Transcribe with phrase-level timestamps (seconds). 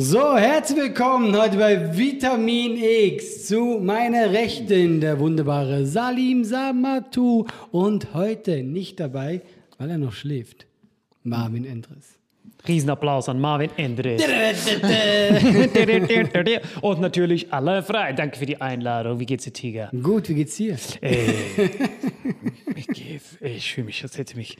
[0.00, 3.48] So, herzlich willkommen heute bei Vitamin X.
[3.48, 7.46] Zu meiner Rechten der wunderbare Salim Samatu.
[7.72, 9.42] Und heute nicht dabei,
[9.76, 10.68] weil er noch schläft,
[11.24, 12.17] Marvin Endres.
[12.68, 14.22] Riesenapplaus an Marvin Endres.
[16.82, 18.12] Und natürlich alle frei.
[18.12, 19.20] Danke für die Einladung.
[19.20, 19.90] Wie geht's dir, Tiger?
[20.02, 20.76] Gut, wie geht's dir?
[22.76, 24.56] Ich, geh- ich fühle mich, als hätte mich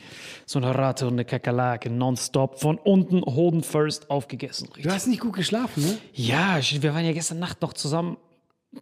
[0.46, 4.68] so eine Ratte und eine Kakerlake nonstop von unten Hoden first aufgegessen.
[4.80, 5.98] Du hast nicht gut geschlafen, ne?
[6.14, 8.16] Ja, wir waren ja gestern Nacht noch zusammen.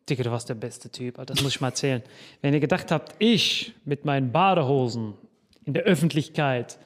[0.08, 1.34] Digga, du warst der beste Typ, Alter.
[1.34, 2.02] das muss ich mal erzählen.
[2.42, 5.14] Wenn ihr gedacht habt, ich mit meinen Badehosen
[5.66, 6.78] in der Öffentlichkeit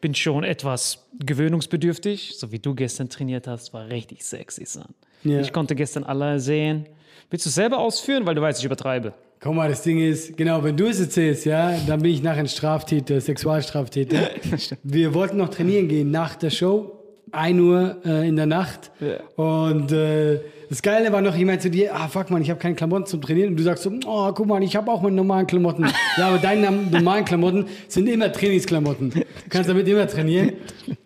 [0.00, 4.94] bin schon etwas gewöhnungsbedürftig, so wie du gestern trainiert hast, war richtig sexy, son.
[5.24, 5.40] Ja.
[5.40, 6.86] Ich konnte gestern alle sehen.
[7.30, 9.12] Willst du es selber ausführen, weil du weißt, ich übertreibe?
[9.40, 12.40] Guck mal, das Ding ist, genau, wenn du es erzählst, ja, dann bin ich nachher
[12.40, 14.30] ein Straftäter, Sexualstraftäter.
[14.82, 16.97] Wir wollten noch trainieren gehen nach der Show,
[17.32, 18.90] 1 Uhr äh, in der Nacht.
[19.00, 19.18] Ja.
[19.42, 22.74] Und äh, das Geile war noch, jemand zu dir, ah fuck man, ich habe keine
[22.74, 23.50] Klamotten zum Trainieren.
[23.50, 25.86] Und du sagst so, oh, guck mal, ich habe auch meine normalen Klamotten.
[26.16, 29.10] ja, aber deine normalen Klamotten sind immer Trainingsklamotten.
[29.10, 30.52] Du kannst damit immer trainieren.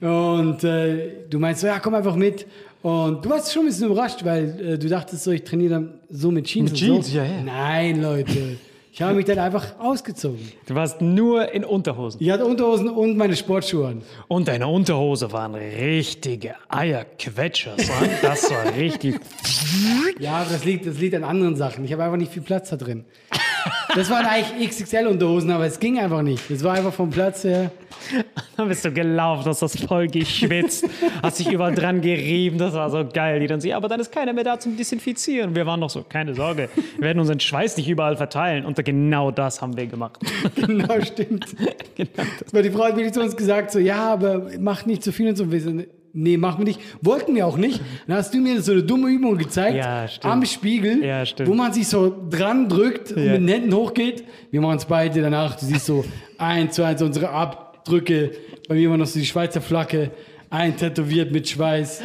[0.00, 2.46] Und äh, du meinst so, ja, komm einfach mit.
[2.82, 5.94] Und du warst schon ein bisschen überrascht, weil äh, du dachtest so, ich trainiere dann
[6.10, 6.72] so mit Jeans.
[6.72, 7.18] Mit Jeans, so.
[7.18, 7.42] ja, ja.
[7.44, 8.56] Nein, Leute.
[8.94, 10.52] Ich habe mich dann einfach ausgezogen.
[10.66, 12.20] Du warst nur in Unterhosen.
[12.22, 14.02] Ich hatte Unterhosen und meine Sportschuhe an.
[14.28, 17.74] Und deine Unterhose waren richtige Eierquetscher.
[18.20, 19.18] Das war richtig.
[20.18, 21.86] Ja, aber das liegt, das liegt an anderen Sachen.
[21.86, 23.06] Ich habe einfach nicht viel Platz da drin.
[23.94, 26.50] Das waren eigentlich XXL-Unterhosen, aber es ging einfach nicht.
[26.50, 27.70] Es war einfach vom Platz her.
[28.56, 30.86] Dann bist du gelaufen, hast das voll geschwitzt,
[31.22, 33.40] hast dich überall dran gerieben, das war so geil.
[33.40, 35.54] Die dann so, ja, aber dann ist keiner mehr da zum Desinfizieren.
[35.54, 38.64] Wir waren noch so, keine Sorge, wir werden unseren Schweiß nicht überall verteilen.
[38.64, 40.18] Und genau das haben wir gemacht.
[40.54, 41.46] Genau, stimmt.
[41.94, 42.52] genau das.
[42.52, 45.28] Weil die Frau hat wirklich zu uns gesagt, so, ja, aber mach nicht zu viel
[45.28, 45.50] und so.
[45.50, 45.72] Wir so,
[46.12, 46.80] nee, machen wir nicht.
[47.00, 47.80] Wollten wir auch nicht.
[48.06, 49.76] Dann hast du mir so eine dumme Übung gezeigt.
[49.76, 50.06] Ja.
[50.22, 51.02] Am Spiegel.
[51.04, 51.24] Ja.
[51.44, 53.32] Wo man sich so dran drückt und Ja.
[53.32, 54.24] mit den Händen hochgeht.
[54.50, 55.56] Wir machen es beide danach.
[55.58, 56.04] Du siehst so
[56.38, 58.32] eins zu eins unsere Abdrücke.
[58.68, 60.10] Bei mir war noch so die Schweizer Flagge.
[60.50, 62.02] Eintätowiert mit Schweiß.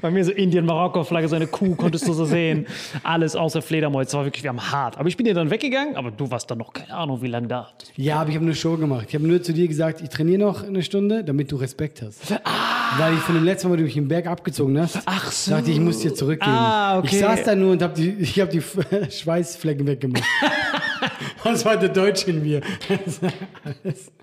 [0.00, 2.66] Bei mir so Indien-Marokko-Flagge, so eine Kuh konntest du so sehen.
[3.02, 4.06] Alles außer Fledermäuse.
[4.06, 4.98] Das war wirklich, wir haben hart.
[4.98, 7.48] Aber ich bin ja dann weggegangen, aber du warst dann noch keine Ahnung, wie lange
[7.48, 7.70] da.
[7.96, 9.06] Ja, aber ich habe eine Show gemacht.
[9.08, 12.30] Ich habe nur zu dir gesagt, ich trainiere noch eine Stunde, damit du Respekt hast.
[12.98, 15.52] Weil ich von dem letzten Mal, wo du mich im Berg abgezogen hast, Ach so.
[15.52, 16.52] dachte ich, ich muss dir zurückgeben.
[16.52, 17.08] Ah, okay.
[17.12, 18.62] Ich saß da nur und habe die, ich hab die
[19.10, 20.24] Schweißflecken weggemacht.
[21.44, 22.60] das war der Deutsche in mir.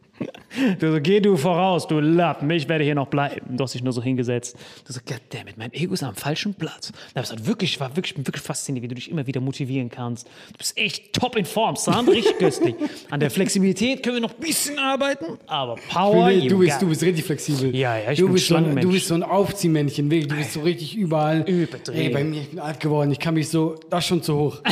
[0.79, 3.55] Du so, geh du voraus, du Lappen, ich werde hier noch bleiben.
[3.55, 4.57] Du hast dich nur so hingesetzt.
[4.85, 6.91] Du so, goddammit, mein Ego ist am falschen Platz.
[7.13, 10.27] Das hat wirklich, war wirklich, wirklich faszinierend, wie du dich immer wieder motivieren kannst.
[10.51, 12.75] Du bist echt top in Form, Sam, richtig köstlich.
[13.09, 17.03] An der Flexibilität können wir noch ein bisschen arbeiten, aber Power, du, bist, du bist
[17.03, 17.75] richtig flexibel.
[17.75, 18.75] Ja, ja, ich du bin bist so ein.
[18.75, 20.29] Du bist so ein Aufziehmännchen, wirklich.
[20.29, 21.47] Du bist so richtig überall.
[21.47, 21.95] Überdreht.
[21.95, 23.11] Ey, bei mir, ich bin alt geworden.
[23.11, 24.61] Ich kann mich so, das ist schon zu hoch.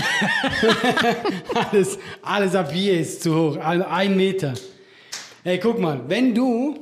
[1.71, 3.57] alles, alles ab hier ist zu hoch.
[3.57, 4.53] Ein Meter.
[5.47, 6.77] Ey, guck mal, wenn du,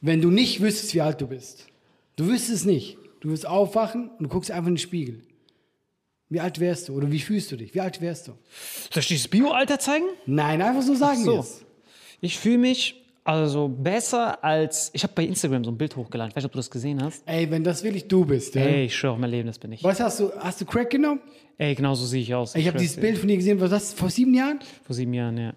[0.00, 1.66] wenn du nicht wüsstest, wie alt du bist,
[2.16, 2.96] du wüsstest es nicht.
[3.20, 5.20] Du wirst aufwachen und du guckst einfach in den Spiegel.
[6.30, 6.94] Wie alt wärst du?
[6.94, 7.74] Oder wie fühlst du dich?
[7.74, 8.32] Wie alt wärst du?
[8.90, 10.06] Soll ich dieses Bio-Alter zeigen?
[10.24, 11.40] Nein, einfach so sagen so.
[11.40, 11.62] es.
[12.22, 14.90] Ich fühle mich also besser als.
[14.94, 16.30] Ich habe bei Instagram so ein Bild hochgeladen.
[16.30, 17.22] Ich weiß nicht, ob du das gesehen hast.
[17.26, 18.62] Ey, wenn das wirklich du bist, ja?
[18.62, 19.84] Ey, ich schwöre auf mein Leben, das bin ich.
[19.84, 20.30] Was hast du?
[20.38, 21.20] Hast du Crack genommen?
[21.58, 22.54] Ey, genau so sehe ich aus.
[22.54, 22.96] Ich habe dieses.
[22.96, 24.60] Bild von dir gesehen, was das vor sieben Jahren?
[24.86, 25.52] Vor sieben Jahren, ja.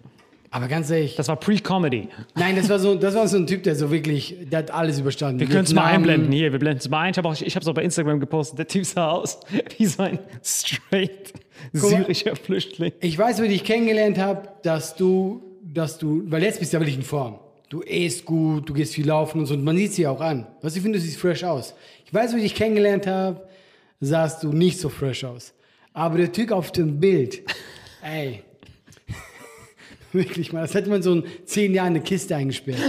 [0.54, 2.06] Aber ganz ehrlich, Das war Pre-Comedy.
[2.36, 5.00] nein, das war so, das war so ein Typ, der so wirklich, der hat alles
[5.00, 5.40] überstanden.
[5.40, 6.30] Wir können es mal einblenden.
[6.30, 7.10] Hier, wir blenden es mal ein.
[7.10, 8.60] Ich habe es ich hab's auch bei Instagram gepostet.
[8.60, 9.40] Der Typ sah aus
[9.78, 11.32] wie so ein straight
[11.72, 11.80] mal.
[11.80, 12.92] syrischer Flüchtling.
[13.00, 16.76] Ich weiß, wie ich dich kennengelernt habe, dass du, dass du, weil jetzt bist du
[16.76, 17.40] ja wirklich in Form.
[17.68, 19.54] Du isst gut, du gehst viel laufen und so.
[19.54, 20.46] Und man sieht sie auch an.
[20.62, 21.74] Was ich finde, du siehst fresh aus.
[22.06, 23.42] Ich weiß, wie ich dich kennengelernt habe,
[24.00, 25.52] sahst du nicht so fresh aus.
[25.92, 27.42] Aber der Typ auf dem Bild,
[28.04, 28.44] ey.
[30.14, 32.78] Wirklich mal, das hätte man so in zehn Jahren in eine Kiste eingesperrt.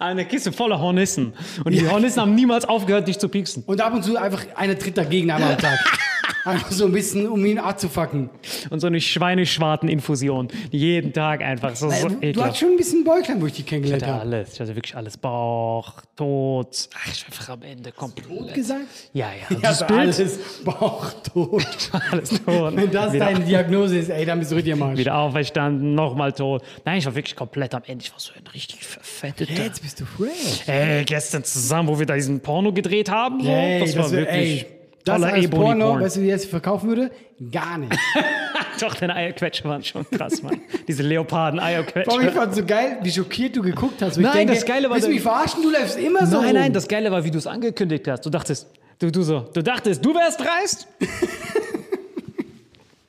[0.00, 1.34] Eine Kiste voller Hornissen.
[1.64, 3.62] Und die Hornissen haben niemals aufgehört, dich zu pieksen.
[3.64, 5.78] Und ab und zu einfach einer tritt dagegen einmal am Tag.
[6.44, 8.28] Einfach so ein bisschen, um ihn abzufacken.
[8.70, 10.48] Und so eine Schweineschwarten-Infusion.
[10.70, 11.74] Jeden Tag einfach.
[11.74, 14.30] So, so du hast schon ein bisschen Bäuchlein, wo ich dich kennengelernt Ich hatte habe.
[14.30, 14.52] alles.
[14.54, 15.16] Ich hatte wirklich alles.
[15.16, 16.88] Bauch, Tod.
[16.94, 18.54] Ach, ich war einfach am Ende komplett.
[18.54, 18.82] Gesagt?
[19.12, 19.56] Ja, ja.
[19.62, 19.98] Also Bild.
[20.00, 21.64] alles Bauch tot.
[22.10, 22.76] Alles tot.
[22.76, 24.98] Wenn das wieder, deine Diagnose ist, ey, dann bist du richtig am Arsch.
[24.98, 26.62] wieder auferstanden, nochmal tot.
[26.84, 28.04] Nein, ich war wirklich komplett am Ende.
[28.04, 29.52] Ich war so ein richtig verfetteter.
[29.62, 30.66] Jetzt bist du fresh.
[30.66, 33.40] Ey, gestern zusammen, wo wir da diesen Porno gedreht haben.
[33.46, 34.66] Ey, das war wär- wirklich ey,
[35.04, 36.02] das toller als Porno, Ebony-Porn.
[36.02, 37.10] weißt du, wie er es verkaufen würde?
[37.52, 37.92] Gar nicht.
[38.80, 40.60] Doch, deine Eierquetsche waren schon krass, Mann.
[40.88, 42.32] Diese Warum ich Leoparden-Eierquetsche.
[42.32, 44.16] fand so geil, wie schockiert du geguckt hast.
[44.16, 45.62] Nein, denke, das Geile war Willst du mich verarschen?
[45.62, 48.26] Du läufst immer so Nein, nein, das Geile war, wie du es angekündigt hast.
[48.26, 48.68] Du dachtest,
[48.98, 50.88] du, du so, du dachtest, du wärst dreist?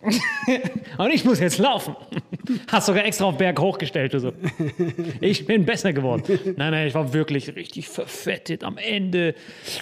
[0.97, 1.95] Und ich muss jetzt laufen.
[2.71, 4.13] Hast sogar extra auf Berg hochgestellt.
[4.13, 4.31] Du so.
[5.19, 6.23] Ich bin besser geworden.
[6.57, 9.35] Nein, nein, ich war wirklich richtig verfettet am Ende.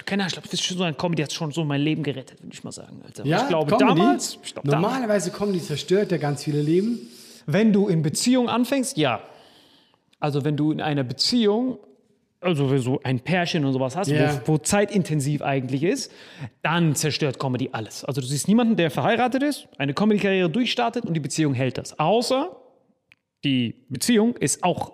[0.05, 2.03] Keine Ahnung, ich glaube, das ist schon so ein Comedy, hat schon so mein Leben
[2.03, 3.01] gerettet, würde ich mal sagen.
[3.05, 3.25] Alter.
[3.25, 3.99] ja, ich glaube, Comedy?
[3.99, 4.73] damals, ich damals.
[4.73, 6.99] Normalerweise Comedy zerstört ja ganz viele Leben.
[7.45, 9.21] Wenn du in Beziehung anfängst, ja.
[10.19, 11.77] Also wenn du in einer Beziehung,
[12.43, 14.41] also wenn du ein Pärchen und sowas hast, Ja.
[14.45, 16.11] wo, wo zeitintensiv eigentlich ist,
[16.61, 18.03] dann zerstört Comedy alles.
[18.05, 21.97] Also du siehst niemanden, der verheiratet ist, eine Comedy-Karriere durchstartet und die Beziehung hält das.
[21.99, 22.55] Außer
[23.43, 24.93] die Beziehung ist auch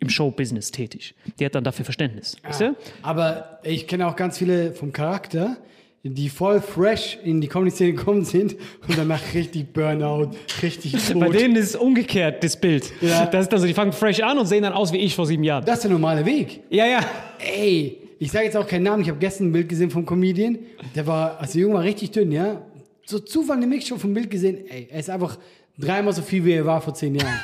[0.00, 1.14] im Showbusiness tätig.
[1.40, 2.36] Die hat dann dafür Verständnis.
[2.42, 2.76] Weißt du?
[3.02, 5.56] Aber ich kenne auch ganz viele vom Charakter,
[6.02, 8.54] die voll fresh in die Comedy-Szene gekommen sind
[8.86, 10.30] und danach richtig Burnout,
[10.62, 11.18] richtig tot.
[11.20, 12.92] Bei denen ist es umgekehrt, das Bild.
[13.00, 13.26] Ja.
[13.26, 15.26] Das ist dann so, die fangen fresh an und sehen dann aus wie ich vor
[15.26, 15.64] sieben Jahren.
[15.64, 16.60] das ist der normale Weg.
[16.70, 17.00] Ja, ja.
[17.38, 19.02] Ey, ich sage jetzt auch keinen Namen.
[19.02, 20.58] Ich habe gestern ein Bild gesehen vom Comedian.
[20.94, 22.62] Der war, als der Junge war richtig dünn, ja.
[23.04, 24.58] So Zufall eine Mixshow vom Bild gesehen.
[24.68, 25.38] Ey, er ist einfach
[25.78, 27.40] dreimal so viel, wie er war vor zehn Jahren.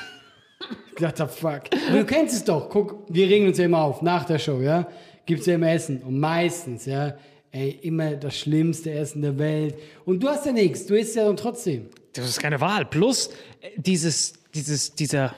[0.95, 1.63] Ich dachte, fuck.
[1.89, 2.69] Aber du kennst es doch.
[2.69, 4.03] Guck, wir regen uns ja immer auf.
[4.03, 4.87] Nach der Show, ja.
[5.27, 6.03] Gibt's ja immer Essen.
[6.03, 7.15] Und meistens, ja.
[7.53, 9.75] Ey, immer das schlimmste Essen der Welt.
[10.07, 10.87] Und du hast ja nichts.
[10.87, 11.91] Du isst ja dann trotzdem.
[12.15, 12.87] Das ist keine Wahl.
[12.87, 13.29] Plus
[13.61, 15.35] äh, dieses, dieses, dieser.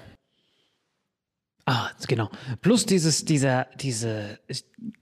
[1.67, 2.31] Ah, genau.
[2.61, 4.39] Plus dieses, dieser, diese,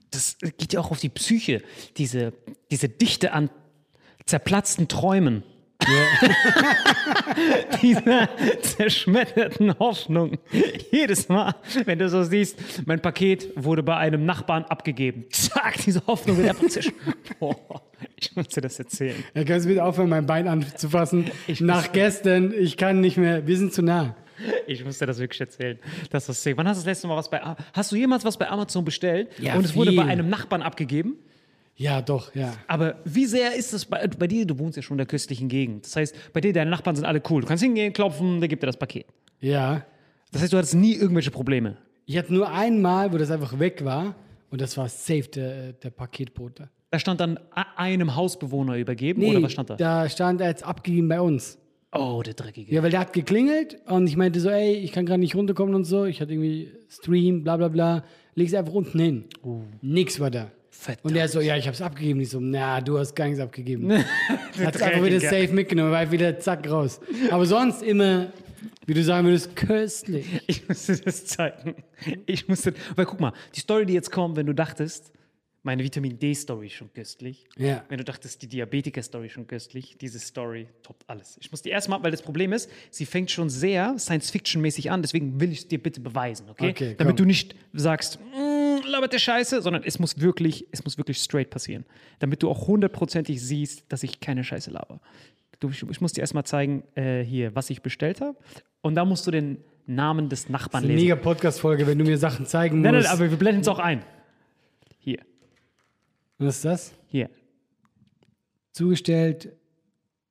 [0.09, 1.61] das geht ja auch auf die Psyche.
[1.97, 2.33] Diese,
[2.71, 3.51] diese Dichte an
[4.25, 5.43] zerplatzten Träumen.
[7.81, 8.29] Diese
[8.61, 10.37] zerschmetterten Hoffnung.
[10.91, 15.25] Jedes Mal, wenn du so siehst, mein Paket wurde bei einem Nachbarn abgegeben.
[15.31, 17.39] Zack, diese Hoffnung wird einfach zerschmettert.
[17.39, 17.55] Boah,
[18.15, 19.23] ich muss dir das erzählen.
[19.33, 21.29] Ja, kannst du bitte aufhören, mein Bein anzufassen?
[21.59, 24.15] Nach gestern, ich kann nicht mehr, wir sind zu nah.
[24.67, 25.79] Ich muss dir das wirklich erzählen.
[26.09, 26.57] Das ist sick.
[26.57, 28.83] Wann hast du das letzte Mal was bei A- Hast du jemals was bei Amazon
[28.83, 30.01] bestellt Ja, und es wurde viel.
[30.01, 31.15] bei einem Nachbarn abgegeben?
[31.83, 32.53] Ja, doch, ja.
[32.69, 34.45] Aber wie sehr ist das bei, bei dir?
[34.45, 35.83] Du wohnst ja schon in der köstlichen Gegend.
[35.85, 37.41] Das heißt, bei dir, deine Nachbarn sind alle cool.
[37.41, 39.07] Du kannst hingehen, klopfen, der gibt dir das Paket.
[39.41, 39.85] Ja.
[40.31, 41.75] Das heißt, du hattest nie irgendwelche Probleme.
[42.05, 44.15] Ich hatte nur einmal, wo das einfach weg war
[44.49, 46.69] und das war safe der, der Paketbote.
[46.89, 47.37] Da stand dann
[47.75, 49.75] einem Hausbewohner übergeben oder was stand da?
[49.75, 51.57] da stand er jetzt abgegeben bei uns.
[51.91, 52.73] Oh, der Dreckige.
[52.73, 55.75] Ja, weil der hat geklingelt und ich meinte so, ey, ich kann gerade nicht runterkommen
[55.75, 56.05] und so.
[56.05, 58.03] Ich hatte irgendwie Stream, bla bla bla.
[58.35, 59.25] Leg's einfach unten hin.
[59.81, 60.49] Nix war da.
[60.75, 61.05] Verdammt.
[61.05, 62.19] Und er so, ja, ich hab's abgegeben.
[62.19, 63.89] Ich so, na, du hast gar nichts abgegeben.
[64.59, 66.99] Hat's einfach wieder safe mitgenommen, war wieder zack raus.
[67.29, 68.33] Aber sonst immer,
[68.85, 70.25] wie du sagen würdest, köstlich.
[70.47, 71.75] Ich musste das zeigen.
[72.25, 75.11] Ich musste, weil guck mal, die Story, die jetzt kommt, wenn du dachtest,
[75.65, 77.45] meine Vitamin D-Story ist schon köstlich.
[77.55, 77.85] Ja.
[77.87, 81.37] Wenn du dachtest, die Diabetiker-Story ist schon köstlich, diese Story toppt alles.
[81.39, 85.39] Ich muss die erstmal, weil das Problem ist, sie fängt schon sehr Science-Fiction-mäßig an, deswegen
[85.39, 86.71] will ich es dir bitte beweisen, okay?
[86.71, 87.15] Okay, Damit komm.
[87.15, 88.52] du nicht sagst, "Mm,
[88.91, 91.85] labert der Scheiße, sondern es muss wirklich, es muss wirklich straight passieren.
[92.19, 94.99] Damit du auch hundertprozentig siehst, dass ich keine Scheiße laber.
[95.59, 98.37] Du, ich, ich muss dir erstmal zeigen, äh, hier, was ich bestellt habe.
[98.81, 101.05] Und da musst du den Namen des Nachbarn Eine lesen.
[101.05, 103.07] mega Podcast-Folge, wenn du mir Sachen zeigen Nein, musst.
[103.07, 104.03] nein, aber wir blenden es auch ein.
[104.99, 105.19] Hier,
[106.37, 106.93] Was ist das?
[107.07, 107.29] hier.
[108.71, 109.51] Zugestellt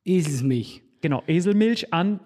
[0.04, 0.82] Eselsmilch.
[1.00, 2.20] Genau, Eselmilch an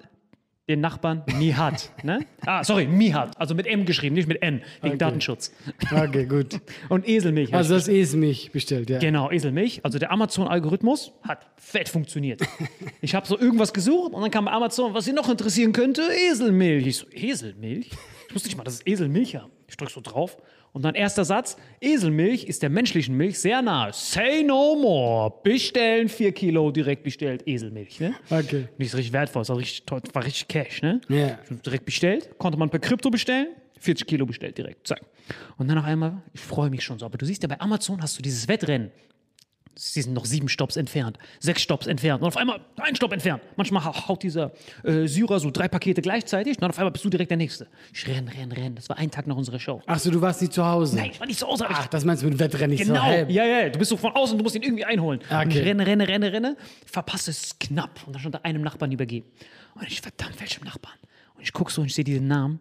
[0.69, 1.93] den Nachbarn Mihat.
[2.03, 2.27] ne?
[2.45, 3.39] Ah, sorry, Mihat.
[3.39, 4.99] Also mit M geschrieben, nicht mit N, wegen Okay.
[4.99, 5.53] Datenschutz.
[5.93, 6.61] Okay, gut.
[6.89, 7.55] Und Eselmilch.
[7.55, 8.99] Also das Eselsmilch bestellt, ja.
[8.99, 9.81] Genau, Eselmilch.
[9.85, 12.41] Also der Amazon-Algorithmus hat fett funktioniert.
[13.01, 16.87] Ich habe so irgendwas gesucht und dann kam Amazon, was Sie noch interessieren könnte, Eselmilch.
[16.87, 17.91] Ich so, Eselmilch?
[18.29, 19.53] Ich wusste nicht mal, dass es Eselmilch haben.
[19.69, 20.37] Ich drück so drauf
[20.77, 23.95] und dann erster Satz, Eselmilch ist der menschlichen Milch sehr nahe.
[23.95, 25.33] Say no more.
[25.43, 27.99] Bestellen, vier Kilo direkt bestellt, Eselmilch.
[27.99, 28.15] Ne?
[28.29, 28.69] Okay.
[28.77, 31.01] Nicht richtig wertvoll, es war richtig, toll, war richtig Cash, ne?
[31.49, 35.01] Hab Direkt bestellt, konnte man per Krypto bestellen, 40 Kilo bestellt direkt, zack.
[35.57, 38.03] Und dann noch einmal, ich freue mich schon so, aber du siehst ja, bei Amazon
[38.03, 38.91] hast du dieses Wettrennen.
[39.79, 43.43] Sie sind noch sieben Stopps entfernt, sechs Stopps entfernt und auf einmal ein Stopp entfernt.
[43.57, 44.53] Manchmal hau- haut dieser
[44.83, 47.67] äh, Syrer so drei Pakete gleichzeitig und dann auf einmal bist du direkt der Nächste.
[47.93, 48.75] Ich renn, renn, renn.
[48.75, 49.83] Das war ein Tag nach unserer Show.
[49.87, 50.97] Achso, du warst nicht zu Hause.
[50.97, 51.67] Nein, ich war nicht zu Hause.
[51.69, 53.31] ich- Ach, das meinst du mit Wettrennen nicht Genau, so halb.
[53.31, 55.21] ja, ja, du bist so von außen, du musst ihn irgendwie einholen.
[55.21, 55.59] Und Okay.
[55.61, 56.57] ich renne, renne, renne, renne,
[56.87, 58.01] verpasse es knapp.
[58.07, 59.27] Und dann stand da einem Nachbarn übergeben.
[59.75, 60.97] Und ich, verdammt, welchem Nachbarn?
[61.35, 62.61] Und ich gucke so und ich sehe diesen Namen.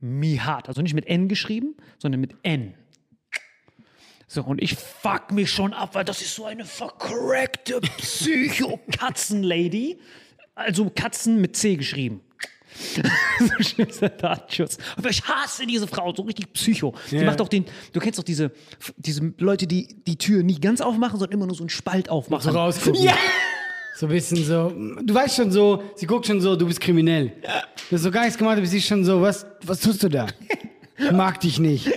[0.00, 0.68] Mihat.
[0.68, 2.74] Also nicht mit N geschrieben, sondern mit N.
[4.28, 9.98] So, und ich fuck mich schon ab, weil das ist so eine vercrackte Psycho-Katzen-Lady.
[10.54, 12.20] Also Katzen mit C geschrieben.
[13.38, 14.76] so schlimmster Datenschutz.
[14.96, 16.94] Aber ich hasse diese Frau, so richtig Psycho.
[17.10, 17.24] Die Ja.
[17.24, 18.50] macht auch den, du kennst doch diese,
[18.96, 22.50] diese Leute, die die Tür nie ganz aufmachen, sondern immer nur so einen Spalt aufmachen.
[22.52, 23.02] So rausgucken.
[23.02, 23.16] Ja!
[23.94, 24.70] So ein bisschen so,
[25.02, 27.32] du weißt schon so, sie guckt schon so, du bist kriminell.
[27.88, 30.10] Du hast so gar nichts gemacht, aber sie ist schon so, was, was tust du
[30.10, 30.26] da?
[30.98, 31.88] Ich mag dich nicht.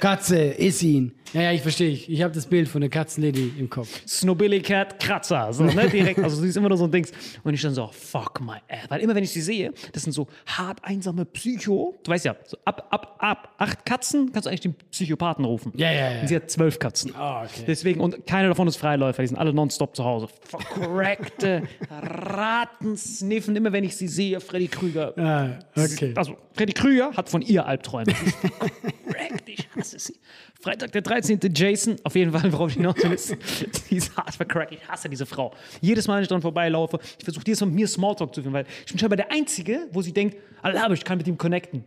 [0.00, 1.12] Katze, iss ihn.
[1.32, 1.88] Ja, ja, ich verstehe.
[1.88, 3.88] Ich, ich habe das Bild von der Katzenlady im Kopf.
[4.06, 5.52] Snobbilly Cat Kratzer.
[5.52, 6.20] So, ne, direkt.
[6.20, 7.10] Also sie ist immer nur so ein Dings.
[7.42, 8.90] Und ich dann so, fuck my ass.
[8.90, 11.98] Weil immer wenn ich sie sehe, das sind so hart einsame Psycho.
[12.02, 15.72] Du weißt ja, so ab, ab, ab acht Katzen kannst du eigentlich den Psychopathen rufen.
[15.76, 16.20] Ja, ja, ja.
[16.20, 17.14] Und sie hat zwölf Katzen.
[17.14, 17.64] Ah, okay.
[17.66, 20.28] Deswegen, und keiner davon ist Freiläufer, die sind alle nonstop zu Hause.
[20.42, 25.16] Vercrackte Ratten sniffen, immer wenn ich sie sehe, Freddy Krüger.
[25.16, 26.12] Ah, okay.
[26.14, 28.12] Also, Freddy Krüger hat von ihr Albträume.
[28.14, 30.14] Vercrackt, ich hasse sie.
[30.62, 31.40] Freitag der 13.
[31.54, 33.28] Jason, auf jeden Fall, worauf ich hinaus will, ist,
[33.88, 34.72] sie ist hart vercrackt.
[34.72, 35.52] Ich hasse diese Frau.
[35.80, 38.52] Jedes Mal, wenn ich dran vorbeilaufe, ich versuche jedes Mal mit mir Smalltalk zu führen,
[38.52, 41.84] weil ich bin scheinbar der Einzige, wo sie denkt, Allah, ich kann mit ihm connecten.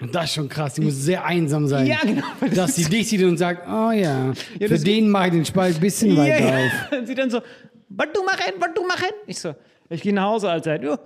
[0.00, 0.74] Und das ist schon krass.
[0.74, 1.86] Die muss sehr einsam sein.
[1.86, 2.24] Ja, genau.
[2.54, 5.76] Dass sie dich sieht und sagt, oh ja, für das- den mache ich den Spalt
[5.76, 6.66] ein bisschen weiter Ja, ja.
[6.66, 6.92] auf.
[6.98, 7.40] Und sie dann so,
[7.88, 9.08] was du machen, was du machen?
[9.26, 9.54] Ich so,
[9.88, 10.82] ich gehe nach Hause, Alter.
[10.82, 10.98] Ja,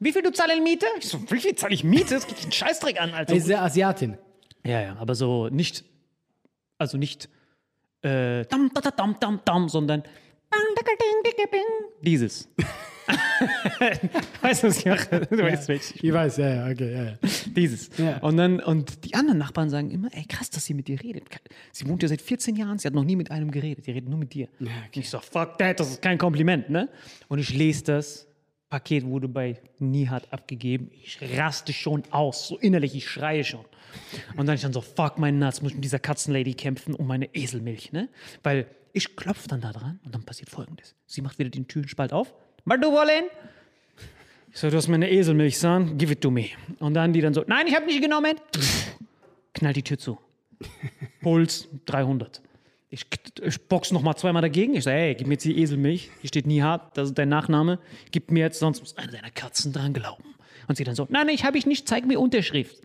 [0.00, 0.86] Wie viel du zahlst Miete?
[0.98, 2.14] Ich so, wie viel zahle ich Miete?
[2.14, 3.32] Das geht einen Scheißdreck an, Alter.
[3.32, 4.16] Sie ist sehr Asiatin.
[4.64, 5.84] Ja, ja, aber so nicht,
[6.82, 7.28] also nicht
[8.02, 10.02] äh, dam, da, da, dam, dam, dam, sondern
[12.02, 12.48] dieses.
[14.42, 15.26] weißt du, was ich mache?
[15.30, 15.94] Du weißt, welches.
[16.02, 17.12] Ich weiß, ja, ja, okay, ja, ja.
[17.46, 17.90] Dieses.
[17.96, 18.18] Ja.
[18.18, 21.24] Und dann, und die anderen Nachbarn sagen immer, ey, krass, dass sie mit dir redet.
[21.72, 24.08] Sie wohnt ja seit 14 Jahren, sie hat noch nie mit einem geredet, die redet
[24.08, 24.48] nur mit dir.
[24.60, 26.88] Und Ich so, fuck that, das ist kein Kompliment, ne?
[27.28, 28.28] Und ich lese das,
[28.72, 33.66] Paket wurde bei Nihat abgegeben, ich raste schon aus, so innerlich, ich schreie schon.
[34.34, 37.06] Und dann ich dann so, fuck mein Nuts, muss ich mit dieser Katzenlady kämpfen um
[37.06, 38.08] meine Eselmilch, ne?
[38.42, 40.94] Weil ich klopfe dann da dran und dann passiert folgendes.
[41.04, 42.32] Sie macht wieder den Türenspalt auf,
[42.64, 43.24] Was du wollen?
[44.50, 46.46] Ich so, du hast mir eine Eselmilch, son, give it to me.
[46.78, 48.36] Und dann die dann so, nein, ich habe nicht genommen.
[49.52, 50.18] Knallt die Tür zu.
[51.20, 52.40] Puls 300.
[52.92, 53.06] Ich,
[53.42, 54.74] ich box noch mal zweimal dagegen.
[54.74, 56.10] Ich sage, hey, gib mir jetzt die Eselmilch.
[56.20, 57.78] Hier steht nie hart, das ist dein Nachname.
[58.10, 60.34] Gib mir jetzt, sonst muss einer deiner Katzen dran glauben.
[60.68, 62.76] Und sie dann so, nein, nein, ich habe ich nicht, zeig mir Unterschrift.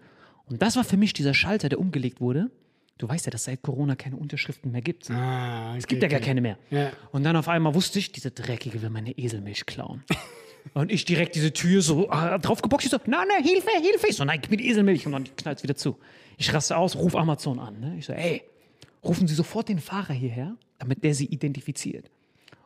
[0.50, 2.50] Und das war für mich dieser Schalter, der umgelegt wurde.
[2.98, 5.12] Du weißt ja, dass seit Corona keine Unterschriften mehr gibt.
[5.12, 6.58] Ah, Es gibt ja gar keine mehr.
[6.72, 6.92] Ja.
[7.12, 10.06] Und dann auf einmal wusste ich, diese Dreckige will meine Eselmilch klauen.
[10.74, 12.86] Und ich direkt diese Tür so ah, draufgeboxt.
[12.86, 14.08] Ich so, nein, nein, Hilfe, Hilfe.
[14.08, 15.06] Ich so, nein, gib mir die Eselmilch.
[15.06, 15.98] Und dann knallt es wieder zu.
[16.38, 17.80] Ich raste aus, ruf Amazon an.
[17.80, 17.96] Ne?
[18.00, 18.44] Ich so, ey,
[19.08, 22.10] rufen Sie sofort den Fahrer hierher, damit der Sie identifiziert.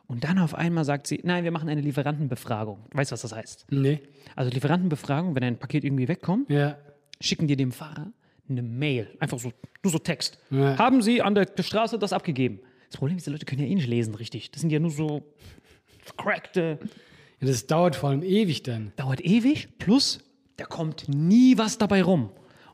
[0.08, 2.80] Und dann auf einmal sagt sie, nein, wir machen eine Lieferantenbefragung.
[2.92, 3.66] Weißt du, was das heißt?
[3.70, 4.00] Nee.
[4.36, 6.76] Also Lieferantenbefragung, wenn ein Paket irgendwie wegkommt, Ja.
[7.20, 8.12] schicken dir dem Fahrer
[8.48, 9.08] eine Mail.
[9.20, 10.38] Einfach so, nur so Text.
[10.50, 10.76] Ja.
[10.76, 12.60] Haben Sie an der Straße das abgegeben?
[12.90, 14.50] Das Problem ist, die Leute können ja eh nicht lesen, richtig.
[14.50, 15.22] Das sind ja nur so
[16.04, 16.78] vercrackte.
[17.40, 17.46] ja.
[17.46, 18.92] Das dauert vor allem ewig dann.
[18.96, 20.20] Dauert ewig, plus
[20.56, 22.30] da kommt nie was dabei rum.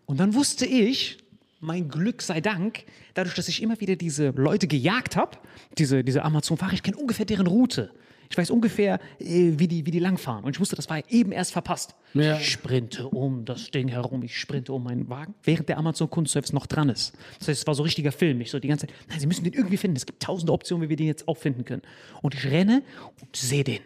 [0.06, 1.18] Und dann wusste ich,
[1.60, 2.84] mein Glück sei Dank,
[3.14, 5.38] dadurch, dass ich immer wieder diese Leute gejagt habe,
[5.76, 7.90] diese, diese Amazon-Fahrer, ich kenne ungefähr deren Route.
[8.30, 10.44] Ich weiß ungefähr, äh, wie, die, wie die langfahren.
[10.44, 11.94] Und ich wusste, das war eben erst verpasst.
[12.14, 12.38] Ja.
[12.38, 16.66] Ich sprinte um das Ding herum, ich sprinte um meinen Wagen, während der Amazon-Kundenservice noch
[16.66, 17.14] dran ist.
[17.38, 18.40] Das heißt, es war so richtiger Film.
[18.40, 19.96] Ich so die ganze Zeit, nein, Sie müssen den irgendwie finden.
[19.96, 21.82] Es gibt tausende Optionen, wie wir den jetzt auffinden können.
[22.20, 22.82] Und ich renne
[23.20, 23.80] und sehe den.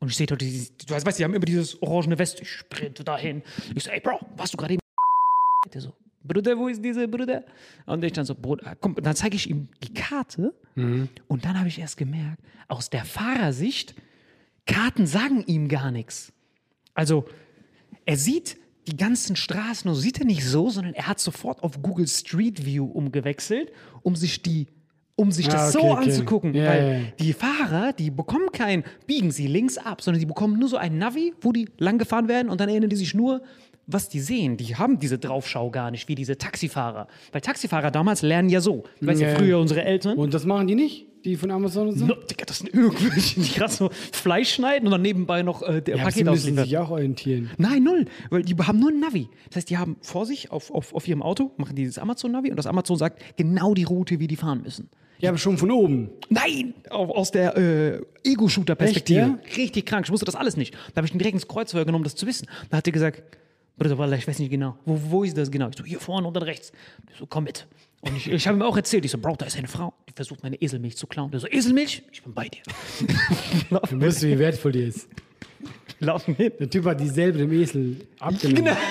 [0.00, 2.40] Und ich sehe dort, dieses, du weißt, weißt, die haben immer dieses orangene West.
[2.40, 3.42] Ich sprinte dahin.
[3.74, 4.82] Ich so, ey, Bro, warst du gerade eben?
[5.74, 5.92] Der so,
[6.28, 7.42] Bruder, wo ist dieser Bruder?
[7.86, 10.54] Und ich dann so, Bruder, komm, dann zeige ich ihm die Karte.
[10.76, 13.94] Und dann habe ich erst gemerkt, aus der Fahrersicht,
[14.66, 16.32] Karten sagen ihm gar nichts.
[16.94, 17.24] Also,
[18.04, 21.82] er sieht die ganzen Straßen, nur sieht er nicht so, sondern er hat sofort auf
[21.82, 24.68] Google Street View umgewechselt, um sich die
[25.16, 26.10] um sich das Ah, so okay, okay.
[26.10, 26.54] anzugucken.
[26.54, 27.00] Ja, weil ja.
[27.18, 30.96] die Fahrer, die bekommen kein Biegen sie links ab, sondern die bekommen nur so ein
[30.96, 33.42] Navi, wo die lang gefahren werden und dann erinnern die sich nur,
[33.90, 34.56] was die sehen.
[34.58, 37.08] Die haben diese Draufschau gar nicht, wie diese Taxifahrer.
[37.32, 38.84] Weil Taxifahrer damals lernen ja so.
[39.00, 39.38] Du weißt ja, Ja, ja.
[39.38, 40.16] früher unsere Eltern.
[40.16, 41.06] Und das machen die nicht?
[41.24, 42.06] Die von Amazon und so?
[42.06, 45.80] No, Digga, das sind irgendwelche, die gerade so Fleisch schneiden und dann nebenbei noch äh,
[45.82, 46.64] der Ja, Paket müssen ausliefern.
[46.64, 47.50] sich auch orientieren.
[47.58, 48.04] Nein, null.
[48.30, 49.28] Weil die haben nur ein Navi.
[49.48, 52.50] Das heißt, die haben vor sich auf, auf, auf ihrem Auto, machen die dieses Amazon-Navi
[52.50, 54.90] und das Amazon sagt genau die Route, wie die fahren müssen.
[55.18, 56.10] Ja, aber schon von oben.
[56.28, 56.74] Nein!
[56.90, 59.38] Aus der äh, Ego-Shooter-Perspektive.
[59.44, 60.06] Echt, Richtig krank.
[60.06, 60.74] Ich wusste das alles nicht.
[60.94, 62.46] Da habe ich ihn direkt ins Kreuzfeuer genommen, das zu wissen.
[62.70, 63.22] Da hat er gesagt,
[63.78, 64.76] Bruder, Wallah, ich weiß nicht genau.
[64.84, 65.68] Wo, wo ist das genau?
[65.68, 66.72] Ich so, hier vorne dann rechts.
[67.12, 67.66] Ich so, komm mit.
[68.00, 70.12] Und ich, ich habe ihm auch erzählt, ich so, Bro, da ist eine Frau, die
[70.12, 71.30] versucht, meine Eselmilch zu klauen.
[71.30, 72.02] Der so, Eselmilch?
[72.12, 72.62] Ich bin bei dir.
[73.70, 75.08] Du weißt, wie wertvoll die ist.
[76.00, 76.52] Laufen hin.
[76.58, 78.64] Der Typ hat dieselbe dem Esel abgenommen.
[78.64, 78.76] Genau.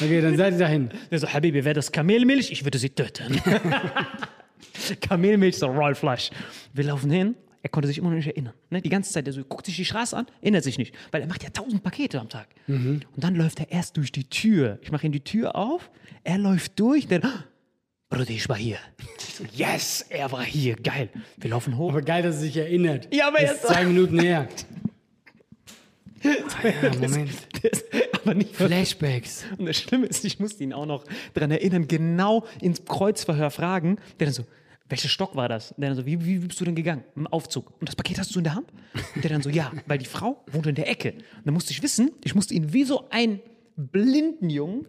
[0.00, 0.90] Okay, dann seid ihr dahin.
[1.10, 2.52] Der so, Habibi, wäre das Kamelmilch?
[2.52, 3.42] Ich würde sie töten.
[5.00, 6.30] Kamelmilch, so Royal Flush.
[6.72, 7.34] Wir laufen hin.
[7.68, 8.54] Er konnte sich immer noch nicht erinnern.
[8.70, 8.80] Ne?
[8.80, 10.94] Die ganze Zeit, er so, guckt sich die Straße an, erinnert sich nicht.
[11.10, 12.48] Weil er macht ja tausend Pakete am Tag.
[12.66, 14.78] Und dann läuft er erst durch die Tür.
[14.80, 15.90] Ich mache ihm die Tür auf,
[16.24, 17.44] er läuft durch, dann, "Ah,
[18.08, 18.78] Bruder, ich war hier.
[19.52, 21.10] Yes, er war hier, geil.
[21.36, 21.90] Wir laufen hoch.
[21.90, 23.06] Aber geil, dass er sich erinnert.
[23.14, 24.48] Ja, aber Das jetzt- zwei Minuten her.
[26.24, 27.30] Ja, Moment.
[27.62, 27.84] Das-
[28.22, 29.44] aber nicht Flashbacks.
[29.56, 31.04] Und das Schlimme ist, ich musste ihn auch noch
[31.34, 33.98] daran erinnern, genau ins Kreuzverhör fragen.
[34.18, 34.44] Der dann so,
[34.88, 35.74] welcher Stock war das?
[35.76, 37.04] Der dann so, wie, wie bist du denn gegangen?
[37.14, 37.72] Im Aufzug.
[37.80, 38.72] Und das Paket hast du in der Hand?
[39.14, 41.12] Und der dann so, ja, weil die Frau wohnt in der Ecke.
[41.12, 43.40] Und dann musste ich wissen, ich musste ihn wie so ein
[43.76, 44.86] blinden Jungen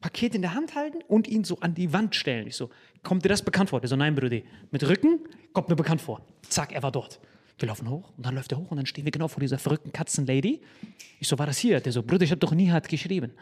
[0.00, 2.46] Paket in der Hand halten und ihn so an die Wand stellen.
[2.46, 2.70] Ich so,
[3.02, 3.80] kommt dir das bekannt vor?
[3.80, 4.40] Der so, nein, Brüder.
[4.70, 5.20] Mit Rücken
[5.52, 6.22] kommt mir bekannt vor.
[6.48, 7.20] Zack, er war dort.
[7.58, 9.58] Wir laufen hoch und dann läuft er hoch und dann stehen wir genau vor dieser
[9.58, 10.62] verrückten Katzenlady.
[11.18, 11.80] Ich so, war das hier?
[11.80, 13.32] Der so, Bruder, ich habe doch Nihat geschrieben.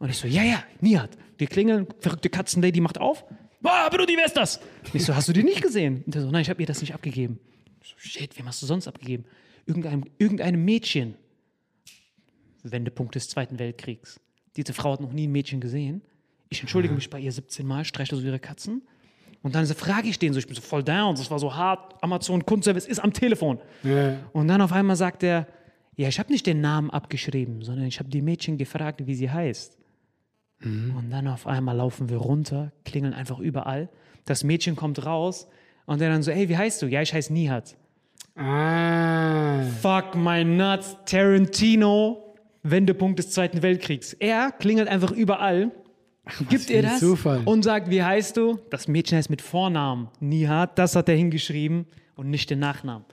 [0.00, 1.10] Und ich so, ja, ja, Nihat.
[1.36, 3.24] Wir klingeln, verrückte Katzenlady macht auf.
[3.62, 4.60] Ah, Brudi, wer ist das?
[4.92, 6.02] Ich so, hast du die nicht gesehen?
[6.06, 7.40] Und der so, nein, ich habe ihr das nicht abgegeben.
[7.82, 9.24] Ich so, shit, wem hast du sonst abgegeben?
[9.66, 11.14] Irgendeinem, irgendeinem Mädchen.
[12.62, 14.20] Wendepunkt des Zweiten Weltkriegs.
[14.56, 16.02] Diese Frau hat noch nie ein Mädchen gesehen.
[16.50, 18.82] Ich entschuldige mich bei ihr 17 Mal, streichle so ihre Katzen.
[19.42, 21.54] Und dann so frage ich den so, ich bin so voll down, das war so
[21.54, 23.60] hart, Amazon Kundenservice ist am Telefon.
[23.82, 24.18] Ja.
[24.32, 25.46] Und dann auf einmal sagt er,
[25.96, 29.30] ja, ich habe nicht den Namen abgeschrieben, sondern ich habe die Mädchen gefragt, wie sie
[29.30, 29.76] heißt.
[30.60, 33.88] Und dann auf einmal laufen wir runter, klingeln einfach überall.
[34.24, 35.48] Das Mädchen kommt raus
[35.86, 36.86] und der dann so, ey, wie heißt du?
[36.86, 37.76] Ja, ich heiße Nihat.
[38.34, 39.62] Ah.
[39.80, 44.12] Fuck my nuts, Tarantino, Wendepunkt des Zweiten Weltkriegs.
[44.14, 45.70] Er klingelt einfach überall,
[46.48, 47.42] gibt für ihr das Zufall.
[47.44, 48.58] und sagt, wie heißt du?
[48.70, 53.04] Das Mädchen heißt mit Vornamen Nihat, das hat er hingeschrieben und nicht den Nachnamen.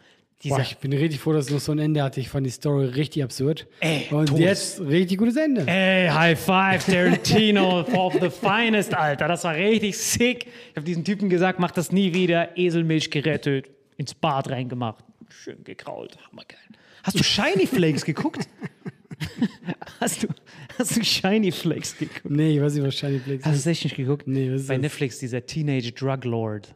[0.43, 2.19] Boah, ich bin richtig froh, dass es noch so ein Ende hatte.
[2.19, 3.67] Ich fand die Story richtig absurd.
[3.79, 5.65] Ey, Und Todes- jetzt richtig gutes Ende.
[5.65, 9.27] Ey, High Five, Tarantino of the finest, Alter.
[9.27, 10.45] Das war richtig sick.
[10.71, 12.55] Ich habe diesen Typen gesagt, mach das nie wieder.
[12.57, 15.03] Eselmilch gerettet, ins Bad reingemacht.
[15.29, 16.17] schön gekrault.
[16.29, 16.59] Hammergeil.
[17.03, 18.47] Hast du Shiny Flakes geguckt?
[19.99, 20.27] hast, du,
[20.77, 22.29] hast du Shiny Flakes geguckt?
[22.29, 23.65] Nee, ich weiß nicht, was Shiny Flakes Hast du ist.
[23.67, 24.27] echt nicht geguckt?
[24.27, 24.81] Nee, was ist Bei das?
[24.81, 26.75] Netflix, dieser Teenage Drug Lord.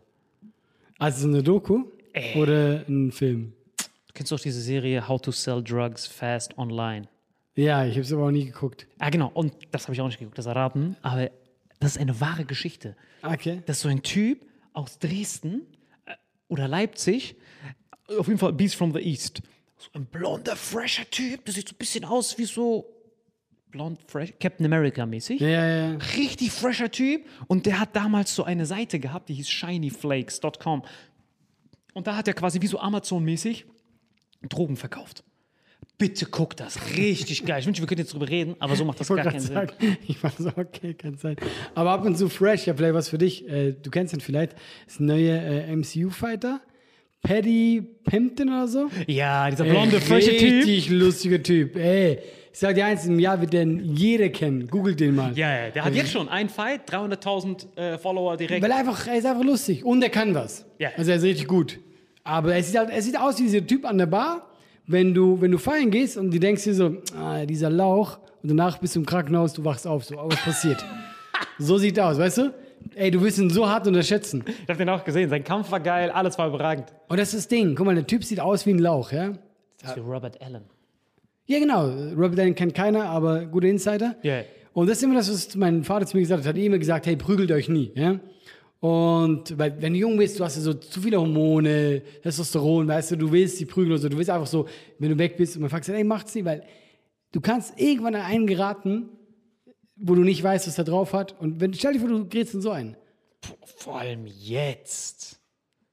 [0.98, 1.86] Also so eine Doku?
[2.20, 2.38] Äh.
[2.38, 3.54] Oder ein Film?
[3.78, 7.08] Du kennst doch diese Serie How to Sell Drugs Fast Online.
[7.56, 8.88] Ja, ich habe es aber auch nie geguckt.
[9.00, 9.32] Ah, genau.
[9.34, 10.96] Und das habe ich auch nicht geguckt, das erraten.
[11.02, 11.30] Aber
[11.80, 12.96] das ist eine wahre Geschichte.
[13.22, 13.62] Okay.
[13.66, 15.62] Das ist so ein Typ aus Dresden
[16.06, 16.14] äh,
[16.48, 17.36] oder Leipzig.
[18.18, 19.42] Auf jeden Fall Beast from the East.
[19.78, 21.46] So ein blonder, fresher Typ.
[21.46, 22.86] Das sieht so ein bisschen aus wie so
[23.72, 25.40] blond, fresh, Captain America mäßig.
[25.40, 25.98] Ja, ja, ja.
[26.18, 27.26] Richtig fresher Typ.
[27.48, 30.84] Und der hat damals so eine Seite gehabt, die hieß shinyflakes.com.
[31.94, 33.66] Und da hat er quasi wie so Amazon-mäßig
[34.48, 35.24] Drogen verkauft.
[35.98, 36.80] Bitte guck das.
[36.96, 37.60] Richtig geil.
[37.60, 39.54] Ich wünsche, wir könnten jetzt drüber reden, aber so macht das gar keinen gerade Sinn.
[39.54, 39.74] sagen,
[40.08, 41.36] ich war so, okay, kann sein.
[41.76, 43.48] Aber ab und zu fresh, ja, vielleicht was für dich.
[43.50, 44.54] Äh, du kennst ihn vielleicht.
[44.86, 46.62] Das ist ein neuer äh, MCU-Fighter.
[47.22, 48.90] Paddy Pimpton oder so.
[49.08, 50.66] Ja, dieser blonde, frische Typ.
[50.66, 51.76] Richtig lustiger Typ.
[51.76, 52.20] Ey,
[52.60, 54.68] ich sag dir eins, im Jahr wird den jeder kennen.
[54.68, 55.32] Googelt den mal.
[55.34, 58.62] Ja, ja, der hat jetzt schon einen Fight, 300.000 äh, Follower direkt.
[58.62, 60.66] Weil er einfach, er ist einfach lustig und er kann was.
[60.78, 60.90] Ja.
[60.98, 61.80] Also er ist richtig gut.
[62.26, 64.46] Aber er sieht, halt, er sieht aus wie dieser Typ an der Bar,
[64.88, 68.50] wenn du, wenn du feiern gehst und du denkst dir so, ah, dieser Lauch und
[68.50, 70.84] danach bist du im Krankenhaus, du wachst auf, so, aber was passiert?
[71.60, 72.54] so sieht er aus, weißt du?
[72.94, 74.44] Ey, du wirst ihn so hart unterschätzen.
[74.46, 75.30] Ich hab den auch gesehen.
[75.30, 76.88] Sein Kampf war geil, alles war überragend.
[77.08, 77.74] Und das ist das Ding.
[77.74, 79.32] Guck mal, der Typ sieht aus wie ein Lauch, ja?
[79.80, 80.66] Das ist wie Robert Allen.
[81.50, 81.90] Ja, genau.
[82.16, 84.16] Robert Allen kennt keiner, aber guter Insider.
[84.22, 84.44] Ja.
[84.72, 86.46] Und das ist immer das, was mein Vater zu mir gesagt hat.
[86.46, 87.92] Er hat immer gesagt, hey, prügelt euch nie.
[87.96, 88.20] Ja?
[88.80, 93.12] Und weil, wenn du jung bist, du hast ja so zu viele Hormone, Testosteron, weißt
[93.12, 94.10] du, du willst die prügeln oder so.
[94.10, 94.68] Du willst einfach so,
[95.00, 96.64] wenn du weg bist und man fragt, ey, macht's nie, weil
[97.32, 99.10] du kannst irgendwann an einen geraten,
[99.96, 101.42] wo du nicht weißt, was er drauf hat.
[101.42, 102.96] Und wenn, stell dir vor, du gerätst in so einen.
[103.78, 105.40] Vor allem jetzt.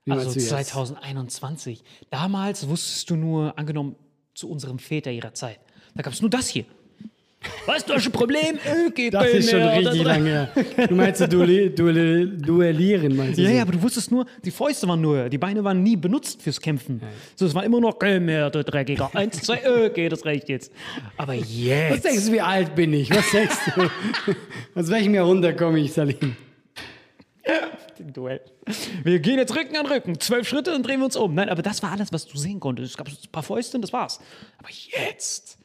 [0.05, 0.69] Wie also meinst du jetzt?
[0.69, 1.83] 2021.
[2.11, 3.97] Damals wusstest du nur, angenommen,
[4.37, 5.59] zu unserem Väter ihrer Zeit.
[5.95, 6.65] Da gab es nur das hier.
[7.67, 8.59] Weißt du, hast du ein Problem?
[8.89, 10.87] Okay, Das ist schon richtig lange her.
[10.89, 13.43] Du meinst so duelli, duelli, duellieren, meinst du?
[13.43, 13.55] Ja, so?
[13.57, 16.61] ja, aber du wusstest nur, die Fäuste waren nur, die Beine waren nie benutzt fürs
[16.61, 17.01] Kämpfen.
[17.37, 19.11] So, es war immer noch, komm her, du Dreckiger.
[19.15, 20.73] Eins, zwei, okay, das reicht jetzt.
[21.17, 22.05] Aber Was jetzt.
[22.05, 23.11] denkst du, wie alt bin ich?
[23.11, 23.91] Was denkst du?
[24.81, 26.37] Aus welchem Jahrhundert komme ich, Salim?
[27.99, 28.41] Duell.
[29.03, 30.21] Wir gehen jetzt Rücken an Rücken.
[30.21, 31.35] Zwölf Schritte und drehen wir uns um.
[31.35, 32.91] Nein, aber das war alles, was du sehen konntest.
[32.91, 34.21] Es gab ein paar Fäuste und das war's.
[34.59, 35.59] Aber jetzt.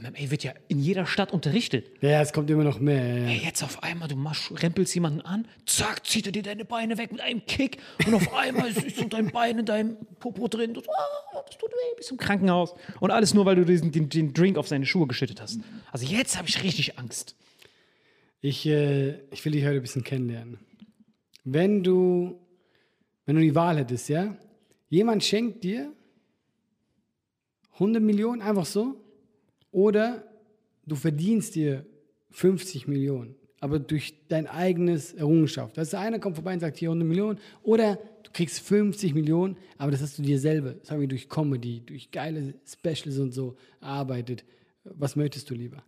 [0.00, 1.86] MMA wird ja in jeder Stadt unterrichtet.
[2.00, 3.06] Ja, es kommt immer noch mehr.
[3.06, 3.28] Ja, ja.
[3.28, 6.98] Ey, jetzt auf einmal, du machst, rempelst jemanden an, zack, zieht er dir deine Beine
[6.98, 10.74] weg mit einem Kick und auf einmal ist, so dein Bein in deinem Popo drin.
[10.74, 12.74] Du, so, ah, das tut weh, bist im Krankenhaus.
[12.98, 15.60] Und alles nur, weil du diesen, den, den Drink auf seine Schuhe geschüttet hast.
[15.92, 17.36] Also jetzt habe ich richtig Angst.
[18.40, 20.58] Ich, äh, ich will dich heute ein bisschen kennenlernen.
[21.44, 22.40] Wenn du,
[23.26, 24.36] wenn du die Wahl hättest, ja,
[24.88, 25.92] jemand schenkt dir
[27.74, 29.00] 100 Millionen einfach so
[29.70, 30.24] oder
[30.86, 31.84] du verdienst dir
[32.30, 35.76] 50 Millionen, aber durch dein eigenes Errungenschaft.
[35.76, 39.56] Weißt du, einer kommt vorbei und sagt hier 100 Millionen oder du kriegst 50 Millionen,
[39.78, 43.32] aber das hast du dir selber, das haben wir durch Comedy, durch geile Specials und
[43.32, 44.44] so erarbeitet.
[44.84, 45.82] Was möchtest du lieber?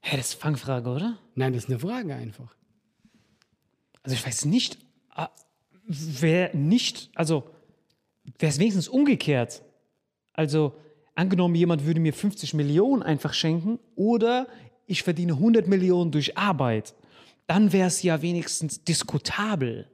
[0.00, 1.18] Hä, das ist Fangfrage, oder?
[1.34, 2.55] Nein, das ist eine Frage einfach.
[4.06, 4.78] Also ich weiß nicht,
[5.10, 5.30] ah,
[5.88, 7.42] wer nicht, also
[8.38, 9.62] wäre es wenigstens umgekehrt.
[10.32, 10.76] Also
[11.16, 14.46] angenommen, jemand würde mir 50 Millionen einfach schenken oder
[14.86, 16.94] ich verdiene 100 Millionen durch Arbeit,
[17.48, 19.90] dann wäre es ja wenigstens diskutabel.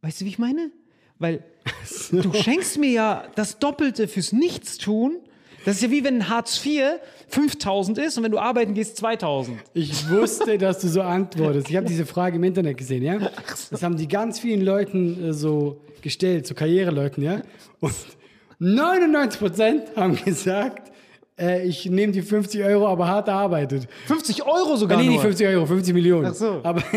[0.00, 0.70] Weißt du, wie ich meine?
[1.18, 1.44] Weil
[2.10, 5.18] du schenkst mir ja das Doppelte fürs Nichtstun.
[5.66, 9.58] Das ist ja wie wenn Hartz IV 5000 ist und wenn du arbeiten gehst 2000.
[9.74, 11.68] Ich wusste, dass du so antwortest.
[11.68, 13.18] Ich habe diese Frage im Internet gesehen, ja.
[13.72, 17.42] Das haben die ganz vielen Leuten äh, so gestellt, so Karriereleuten, ja.
[17.80, 17.94] Und
[18.60, 20.92] 99 Prozent haben gesagt,
[21.38, 23.88] äh, ich nehme die 50 Euro, aber hart erarbeitet.
[24.06, 25.14] 50 Euro sogar nee, nur.
[25.14, 26.26] nicht 50 Euro, 50 Millionen.
[26.26, 26.60] Ach so.
[26.62, 26.82] Aber,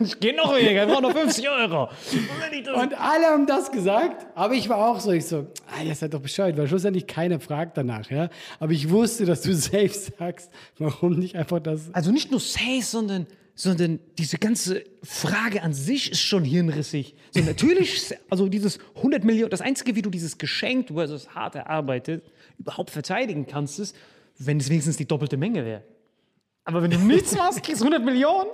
[0.00, 1.88] Ich gehe noch weniger, ich brauche noch 50 Euro.
[2.74, 6.14] und alle haben das gesagt, aber ich war auch so, ich so, ah, ihr seid
[6.14, 8.28] doch bescheuert, weil schlussendlich keiner fragt danach, ja.
[8.60, 12.82] Aber ich wusste, dass du safe sagst, warum nicht einfach das Also nicht nur Safe,
[12.82, 17.14] sondern, sondern diese ganze Frage an sich ist schon hirnrissig.
[17.32, 21.34] So natürlich, also dieses 100 Millionen, das Einzige, wie du dieses Geschenk, du hast es
[21.34, 22.22] hart erarbeitet,
[22.58, 23.96] überhaupt verteidigen kannst, ist,
[24.38, 25.82] wenn es wenigstens die doppelte Menge wäre.
[26.64, 28.48] Aber wenn du nichts machst, kriegst du 100 Millionen?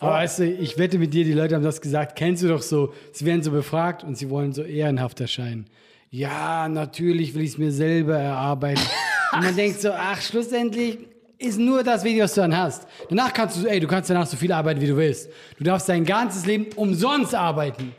[0.00, 2.16] Aber weißt du, ich wette mit dir, die Leute haben das gesagt.
[2.16, 5.66] Kennst du doch so, sie werden so befragt und sie wollen so ehrenhaft erscheinen.
[6.10, 8.82] Ja, natürlich will ich es mir selber erarbeiten.
[9.32, 10.98] und man denkt so, ach, schlussendlich
[11.38, 12.88] ist nur das Video, was du dann hast.
[13.08, 15.30] Danach kannst du, ey, du kannst danach so viel arbeiten, wie du willst.
[15.58, 17.92] Du darfst dein ganzes Leben umsonst arbeiten.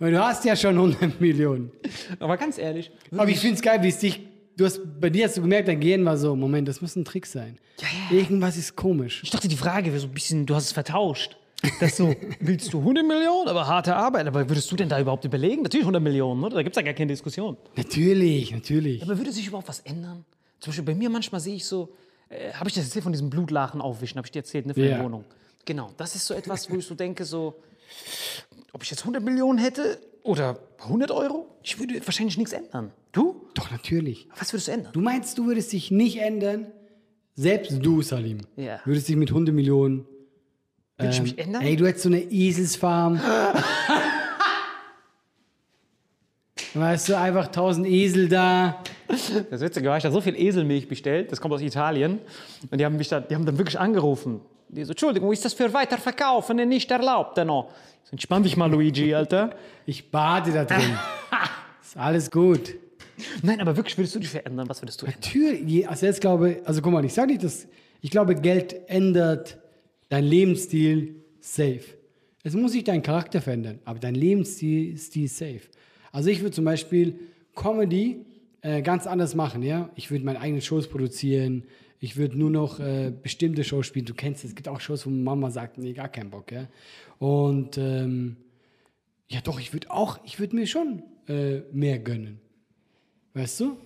[0.00, 1.70] Weil du hast ja schon 100 Millionen.
[2.18, 4.20] Aber ganz ehrlich, Aber ich finde es geil, wie es dich.
[4.56, 7.04] Du hast, bei dir hast du gemerkt, dein Gehirn war so: Moment, das muss ein
[7.04, 7.58] Trick sein.
[8.10, 9.20] Irgendwas ist komisch.
[9.24, 11.36] ich dachte, die Frage wäre so ein bisschen, du hast es vertauscht.
[11.80, 14.26] Das so, willst du 100 Millionen, aber harte Arbeit.
[14.26, 15.62] Aber würdest du denn da überhaupt überlegen?
[15.62, 16.56] Natürlich 100 Millionen, oder?
[16.56, 17.56] Da gibt es ja gar keine Diskussion.
[17.76, 19.02] Natürlich, natürlich.
[19.02, 20.24] Aber würde sich überhaupt was ändern?
[20.60, 21.94] Zum Beispiel bei mir manchmal sehe ich so,
[22.28, 24.84] äh, habe ich das erzählt von diesem Blutlachen aufwischen, habe ich dir erzählt, ne, für
[24.86, 24.98] Ja.
[24.98, 25.24] die Wohnung.
[25.64, 27.54] Genau, das ist so etwas, wo ich so denke, so,
[28.72, 32.90] ob ich jetzt 100 Millionen hätte oder 100 Euro, ich würde wahrscheinlich nichts ändern.
[33.12, 33.31] Du?
[33.62, 34.28] Doch, natürlich.
[34.38, 34.92] Was würdest du ändern?
[34.92, 36.66] Du meinst, du würdest dich nicht ändern?
[37.34, 38.80] Selbst du, Salim, Ja.
[38.84, 40.04] würdest dich mit 100 Millionen.
[40.98, 41.62] Würde ich mich ändern?
[41.62, 43.20] Ey, du hättest so eine Eselsfarm.
[46.74, 48.82] weißt du, einfach 1000 Esel da.
[49.50, 52.18] Das Witzige war, ich habe so viel Eselmilch bestellt, das kommt aus Italien.
[52.70, 54.40] Und die haben mich da, die haben dann wirklich angerufen.
[54.68, 57.38] Die so, Entschuldigung, ist das für Weiterverkaufen nicht erlaubt?
[57.38, 57.70] Dann noch.
[58.02, 59.54] Ich so, entspann dich mal, Luigi, Alter.
[59.86, 60.98] Ich bade da drin.
[61.82, 62.74] ist alles gut.
[63.42, 64.68] Nein, aber wirklich, würdest du dich verändern?
[64.68, 65.20] Was würdest du ändern?
[65.22, 67.66] Natürlich, also jetzt glaube also guck mal, ich sage nicht, dass
[68.00, 69.58] ich glaube, Geld ändert
[70.08, 71.84] dein Lebensstil safe.
[72.42, 75.62] Es muss sich dein Charakter verändern, aber dein Lebensstil Stil safe.
[76.10, 77.18] Also ich würde zum Beispiel
[77.54, 78.26] Comedy
[78.62, 79.90] äh, ganz anders machen, ja.
[79.94, 81.64] Ich würde meine eigenen Shows produzieren.
[82.00, 84.06] Ich würde nur noch äh, bestimmte Shows spielen.
[84.06, 86.66] Du kennst es, es gibt auch Shows, wo Mama sagt, nee, gar keinen Bock, ja.
[87.18, 88.36] Und ähm,
[89.28, 92.40] ja, doch, ich würde auch, ich würde mir schon äh, mehr gönnen.
[93.34, 93.76] Weißt du?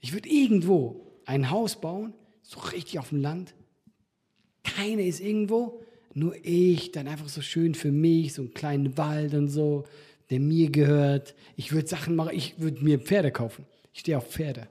[0.00, 3.54] Ich würde irgendwo ein Haus bauen, so richtig auf dem Land.
[4.62, 5.80] Keiner ist irgendwo,
[6.14, 9.84] nur ich, dann einfach so schön für mich, so einen kleinen Wald und so,
[10.30, 11.34] der mir gehört.
[11.56, 13.66] Ich würde Sachen machen, ich würde mir Pferde kaufen.
[13.92, 14.68] Ich stehe auf Pferde.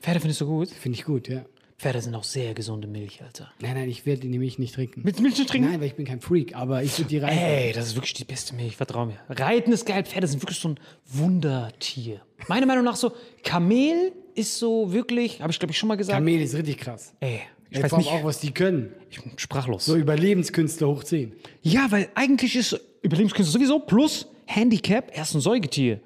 [0.00, 0.70] Pferde findest du gut?
[0.70, 1.44] Finde ich gut, ja.
[1.84, 3.52] Pferde sind auch sehr gesunde Milch, Alter.
[3.60, 5.02] Nein, nein, ich werde die nämlich nicht trinken.
[5.04, 5.68] Willst du Milch nicht trinken?
[5.68, 7.36] Nein, weil ich bin kein Freak, aber ich würde die rein.
[7.36, 9.18] Ey, das ist wirklich die beste Milch, vertrau mir.
[9.28, 12.22] Reiten ist geil, Pferde sind wirklich so ein Wundertier.
[12.48, 16.16] Meiner Meinung nach so, Kamel ist so wirklich, habe ich glaube ich schon mal gesagt.
[16.16, 17.12] Kamel ist richtig krass.
[17.20, 18.94] Ey, ich Ey, weiß nicht, auch, was die können.
[19.10, 19.84] ich bin sprachlos.
[19.84, 21.34] So Überlebenskünstler hoch 10.
[21.60, 26.00] Ja, weil eigentlich ist Überlebenskünste sowieso plus Handicap, er ist ein Säugetier.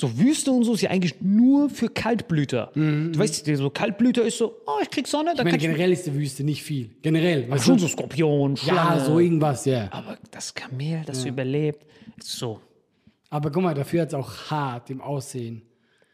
[0.00, 2.70] So Wüste und so ist ja eigentlich nur für Kaltblüter.
[2.72, 5.72] Du weißt, so Kaltblüter ist so, oh, ich krieg Sonne, Ich dann meine, kann ich
[5.72, 6.90] generell ist die Wüste nicht viel.
[7.02, 7.50] Generell.
[7.50, 9.04] Weißt schon so Skorpion, Ja, Schlange.
[9.04, 9.88] so irgendwas, ja.
[9.90, 11.84] Aber das Kamel, das überlebt,
[12.16, 12.60] ist so.
[13.28, 15.62] Aber guck mal, dafür hat es auch hart im Aussehen.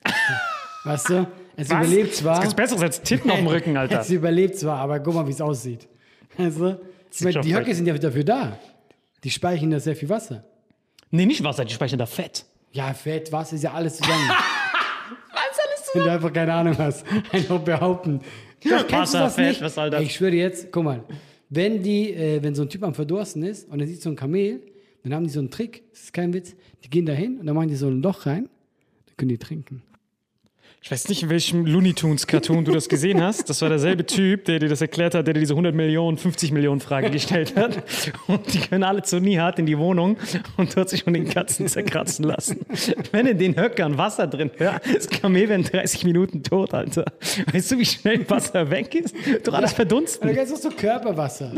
[0.84, 1.26] weißt du?
[1.54, 2.36] Es überlebt zwar.
[2.36, 4.00] Das ist besseres als Titten auf dem Rücken, Alter.
[4.00, 5.86] Es überlebt zwar, aber guck mal, wie es aussieht.
[6.38, 8.58] Ich meine, die Höcke sind ja dafür da.
[9.24, 10.42] Die speichern da sehr viel Wasser.
[11.10, 12.46] Nee, nicht Wasser, die speichern da Fett.
[12.74, 14.28] Ja, Fett, Wasser ist ja alles zusammen.
[14.28, 15.92] was alles zusammen?
[15.94, 17.06] Wenn du einfach keine Ahnung hast.
[17.32, 18.20] Einfach behaupten.
[18.64, 19.62] Doch, kennst du Wasser, das Fett, nicht?
[19.62, 20.00] was soll das?
[20.00, 21.04] Ey, Ich schwöre jetzt, guck mal,
[21.50, 24.16] wenn die, äh, wenn so ein Typ am Verdursten ist und er sieht so ein
[24.16, 24.60] Kamel,
[25.04, 27.46] dann haben die so einen Trick, das ist kein Witz, die gehen da hin und
[27.46, 28.48] dann machen die so ein Loch rein,
[29.06, 29.82] dann können die trinken.
[30.84, 33.48] Ich weiß nicht, in welchem Looney Tunes Cartoon du das gesehen hast.
[33.48, 36.52] Das war derselbe Typ, der dir das erklärt hat, der dir diese 100 Millionen, 50
[36.52, 37.82] Millionen Frage gestellt hat.
[38.26, 40.18] Und die können alle zu Nihat in die Wohnung
[40.58, 42.66] und dort sich von den Katzen zerkratzen lassen.
[43.12, 47.06] Wenn in den Höckern Wasser drin wäre, das Kamel in 30 Minuten tot, Alter.
[47.50, 49.14] Weißt du, wie schnell Wasser weg ist?
[49.42, 50.28] Doch alles verdunsten.
[50.28, 51.50] dann ist auch so Körperwasser.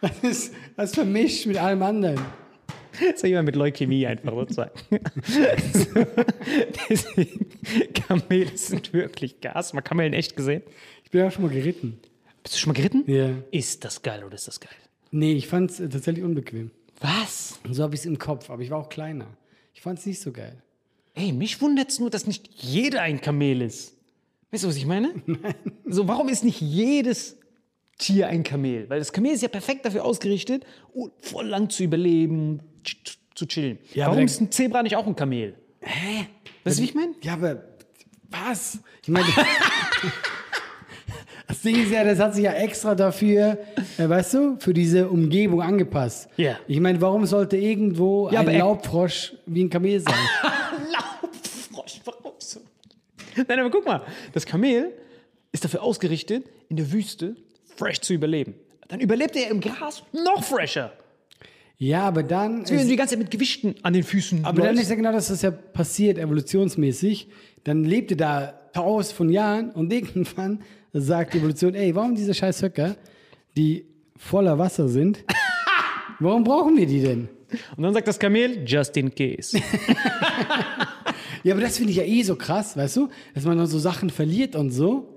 [0.00, 2.20] Das ist, das ist vermischt mit allem anderen.
[3.16, 4.72] So jemand mit Leukämie einfach sozusagen.
[6.88, 7.46] Deswegen,
[7.94, 9.72] Kamele sind wirklich Gas.
[9.72, 10.62] Man Kamelen echt gesehen.
[11.04, 12.00] Ich bin ja schon mal geritten.
[12.42, 13.04] Bist du schon mal geritten?
[13.06, 13.30] Ja.
[13.50, 14.70] Ist das geil oder ist das geil?
[15.10, 16.70] Nee, ich fand es tatsächlich unbequem.
[17.00, 17.58] Was?
[17.64, 19.26] Und so habe ich es im Kopf, aber ich war auch kleiner.
[19.72, 20.62] Ich fand es nicht so geil.
[21.14, 23.96] Ey, mich wundert es nur, dass nicht jeder ein Kamel ist.
[24.50, 25.14] Weißt du, was ich meine?
[25.26, 25.54] Nein.
[25.86, 27.38] So, warum ist nicht jedes
[27.98, 28.88] Tier ein Kamel?
[28.88, 32.60] Weil das Kamel ist ja perfekt dafür ausgerichtet, oh, voll lang zu überleben,
[33.34, 33.78] zu chillen.
[33.92, 35.54] Ja, warum ist ein Zebra nicht auch ein Kamel?
[35.80, 36.26] Hä?
[36.64, 37.14] Weißt du, wie ich meine?
[37.22, 37.62] Ja, aber
[38.30, 38.78] was?
[39.02, 39.26] Ich meine,
[41.46, 43.58] das Ding ist ja, das hat sich ja extra dafür,
[43.98, 46.28] äh, weißt du, für diese Umgebung angepasst.
[46.36, 46.58] Ja.
[46.66, 50.14] Ich meine, warum sollte irgendwo Ja, ein Laubfrosch wie ein Kamel sein?
[50.92, 52.60] Laubfrosch, warum so?
[53.36, 54.92] Nein, aber guck mal, das Kamel
[55.52, 57.36] ist dafür ausgerichtet, in der Wüste
[57.76, 58.54] fresh zu überleben.
[58.88, 60.92] Dann überlebt er im Gras noch fresher.
[61.76, 62.62] Ja, aber dann.
[62.62, 64.82] Ist, die ganze Zeit mit Gewichten an den Füßen aber dann läufst.
[64.82, 67.28] ist ja genau das, was ja passiert, evolutionsmäßig.
[67.64, 70.60] Dann lebt er da tausend von Jahren und irgendwann
[70.92, 72.96] sagt die Evolution, ey, warum diese scheiß Höcker,
[73.56, 75.24] die voller Wasser sind,
[76.20, 77.28] warum brauchen wir die denn?
[77.76, 79.60] Und dann sagt das Kamel, just in case.
[81.44, 83.10] Ja, aber das finde ich ja eh so krass, weißt du?
[83.34, 85.13] Dass man dann so Sachen verliert und so.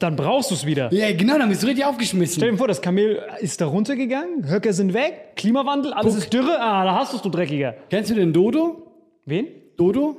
[0.00, 0.92] Dann brauchst du es wieder.
[0.94, 2.40] Ja, genau, dann bist du richtig Stell aufgeschmissen.
[2.42, 6.58] dir vor, das Kamel ist da runtergegangen, Höcker sind weg, Klimawandel, alles ist Dürre.
[6.58, 7.74] Ah, da hast du's, du Dreckiger.
[7.90, 8.82] Kennst du den Dodo?
[9.26, 9.46] Wen?
[9.76, 10.16] Dodo?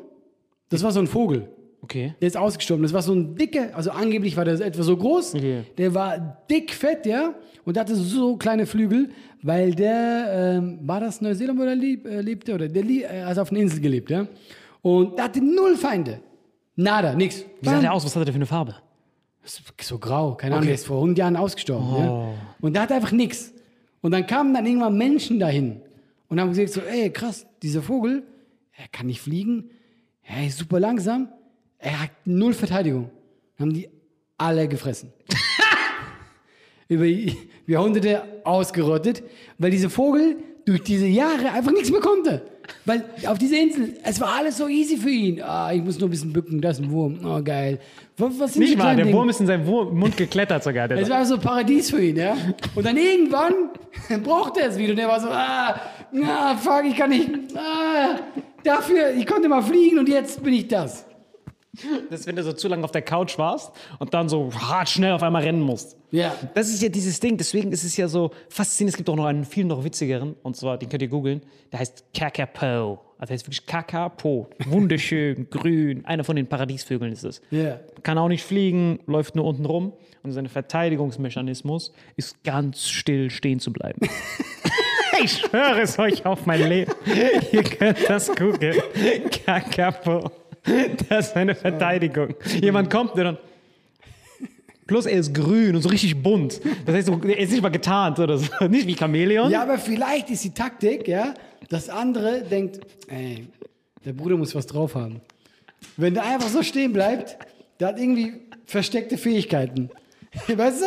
[0.69, 1.47] Das war so ein Vogel.
[1.81, 2.13] Okay.
[2.21, 2.83] Der ist ausgestorben.
[2.83, 5.33] Das war so ein dicker, also angeblich war der etwa so groß.
[5.33, 5.63] Okay.
[5.77, 7.33] Der war dick fett, ja.
[7.65, 9.09] Und hatte so kleine Flügel,
[9.41, 12.53] weil der, ähm, war das Neuseeland, wo er lieb, äh, lebte?
[12.53, 14.27] Oder der lie- äh, also auf einer Insel gelebt, ja.
[14.83, 16.19] Und der hatte null Feinde.
[16.75, 17.43] Nada, nix.
[17.62, 18.05] Wie sah der aus?
[18.05, 18.75] Was hat er für eine Farbe?
[19.81, 21.95] So grau, keine Ahnung, der ist vor 100 Jahren ausgestorben.
[21.97, 22.33] Ja?
[22.62, 23.51] Und der hatte einfach nichts.
[24.01, 25.81] Und dann kamen dann irgendwann Menschen dahin
[26.27, 28.23] und haben gesagt so, ey, krass, dieser Vogel,
[28.73, 29.71] er kann nicht fliegen,
[30.21, 31.29] er ist super langsam,
[31.79, 33.09] er hat null Verteidigung.
[33.57, 33.89] Haben die
[34.38, 35.12] alle gefressen.
[36.88, 37.05] Über
[37.67, 39.23] Jahrhunderte ausgerottet,
[39.57, 42.45] weil dieser Vogel durch diese Jahre einfach nichts mehr konnte.
[42.86, 45.41] Weil auf dieser Insel, es war alles so easy für ihn.
[45.41, 47.19] Ah, ich muss nur ein bisschen bücken, das ist ein Wurm.
[47.23, 47.79] Oh, geil.
[48.17, 49.17] Was, was sind Nicht kleinen der Dinge?
[49.17, 50.88] Wurm ist in seinen Wurm Mund geklettert sogar.
[50.88, 52.36] Der Es war so Paradies für ihn, ja.
[52.75, 53.53] Und dann irgendwann
[54.23, 54.93] brauchte er es wieder.
[54.93, 55.79] Und er war so, ah,
[56.25, 58.19] ah, fuck, ich kann nicht, ah,
[58.63, 61.05] dafür, ich konnte mal fliegen und jetzt bin ich das.
[62.10, 64.89] Das ist, wenn du so zu lange auf der Couch warst und dann so hart
[64.89, 65.98] schnell auf einmal rennen musst.
[66.11, 66.35] Ja.
[66.53, 68.93] Das ist ja dieses Ding, deswegen ist es ja so faszinierend.
[68.93, 71.41] Es gibt auch noch einen viel noch witzigeren, und zwar, den könnt ihr googeln,
[71.71, 72.99] der heißt Kakapo.
[73.17, 74.49] Also der heißt wirklich Kakapo.
[74.65, 76.05] Wunderschön, grün.
[76.05, 77.41] Einer von den Paradiesvögeln ist es.
[77.51, 77.79] Ja.
[78.01, 79.93] Kann auch nicht fliegen, läuft nur unten rum.
[80.23, 84.01] Und sein Verteidigungsmechanismus ist ganz still stehen zu bleiben.
[85.23, 86.91] ich schwöre es euch auf mein Leben.
[87.51, 88.77] Ihr könnt das googeln.
[89.45, 90.31] Kakapo.
[91.09, 92.35] Das ist seine Verteidigung.
[92.61, 93.37] Jemand kommt und dann.
[94.89, 96.60] Plus er ist grün und so richtig bunt.
[96.88, 98.47] Das heißt, er ist nicht mal getarnt oder so.
[98.67, 99.52] Nicht wie Chamäleon.
[99.52, 101.36] Ja, aber vielleicht ist die Taktik, ja,
[101.69, 103.45] dass andere denkt, ey,
[104.04, 105.21] der Bruder muss was drauf haben.
[105.95, 107.38] Wenn der einfach so stehen bleibt,
[107.80, 108.34] der hat irgendwie
[108.65, 109.91] versteckte Fähigkeiten.
[110.47, 110.86] Weißt du?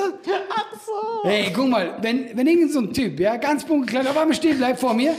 [0.50, 1.28] Ach so.
[1.28, 4.58] Ey, guck mal, wenn, wenn irgend so ein Typ, ja, ganz punktgleich auf einmal stehen
[4.58, 5.14] bleibt vor mir,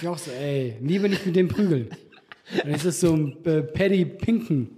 [0.00, 1.90] ich auch so, ey, lieber nicht mit dem prügeln.
[2.56, 4.70] Dann ist das so ein äh, Paddy Pinken.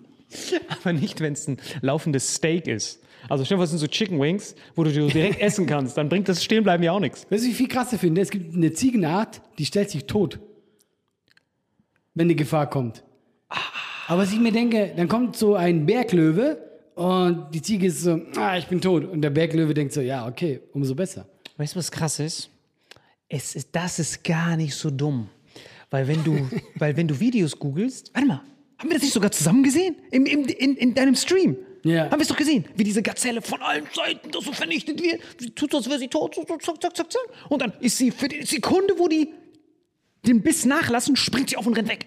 [0.69, 3.04] Aber nicht, wenn es ein laufendes Steak ist.
[3.29, 5.97] Also stell dir vor, das sind so Chicken Wings, wo du die direkt essen kannst.
[5.97, 7.27] Dann bringt das Stehenbleiben ja auch nichts.
[7.31, 8.21] Weißt du, wie ich viel krasser finde?
[8.21, 10.39] Es gibt eine Ziegenart, die stellt sich tot,
[12.15, 13.03] wenn die Gefahr kommt.
[14.07, 16.59] Aber was ich mir denke, dann kommt so ein Berglöwe
[16.95, 19.05] und die Ziege ist so, ah, ich bin tot.
[19.05, 21.27] Und der Berglöwe denkt so, ja, okay, umso besser.
[21.57, 22.51] Weißt du, was krass ist?
[23.29, 23.69] Es ist?
[23.73, 25.29] Das ist gar nicht so dumm.
[25.91, 28.43] Weil wenn du, weil wenn du Videos googelst, warte mal,
[28.79, 29.97] haben wir das nicht sogar zusammen gesehen?
[30.11, 31.57] Im, im, in, in deinem Stream?
[31.85, 32.05] Ja.
[32.05, 35.21] Haben wir es doch gesehen, wie diese Gazelle von allen Seiten so vernichtet wird.
[35.39, 37.23] Sie tut so, als wäre sie tot, so, so, zack, zack, zack, zack.
[37.51, 39.29] Und dann ist sie für die Sekunde, wo die
[40.27, 42.07] den Biss nachlassen, springt sie auf und rennt weg.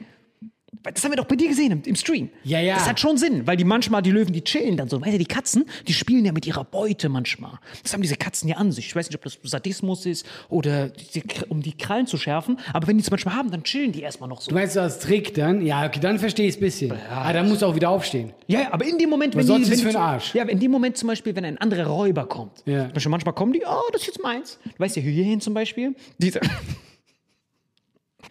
[0.94, 2.30] Das haben wir doch bei dir gesehen im, im Stream.
[2.44, 2.76] Ja, ja.
[2.76, 5.02] Das hat schon Sinn, weil die manchmal, die Löwen, die chillen dann so.
[5.02, 7.60] Weißt du, die Katzen, die spielen ja mit ihrer Beute manchmal.
[7.84, 8.88] Das haben diese Katzen ja an sich.
[8.88, 12.60] Ich weiß nicht, ob das Sadismus ist oder die, um die Krallen zu schärfen.
[12.74, 14.50] Aber wenn die es manchmal haben, dann chillen die erstmal noch so.
[14.50, 15.66] Du meinst so als Trick dann?
[15.66, 16.94] Ja, okay, dann verstehe ich es ein bisschen.
[17.10, 18.32] ah, dann muss er auch wieder aufstehen.
[18.48, 20.34] Ja, ja, aber in dem Moment, wenn sonst die, wenn für ein Arsch.
[20.34, 22.64] Ja, in dem Moment zum Beispiel, wenn ein anderer Räuber kommt.
[22.66, 22.86] Ja.
[22.86, 24.60] Zum Beispiel manchmal kommen die, oh, das ist jetzt meins.
[24.64, 25.96] Du weißt ja, Hyänen zum Beispiel.
[26.18, 26.40] Diese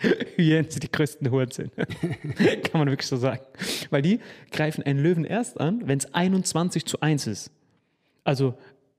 [0.36, 1.70] Hyänen sind die größten Hurensohn.
[1.76, 3.42] Kann man wirklich so sagen.
[3.90, 4.20] Weil die
[4.52, 7.50] greifen einen Löwen erst an, wenn es 21 zu 1 ist.
[8.24, 8.54] Also,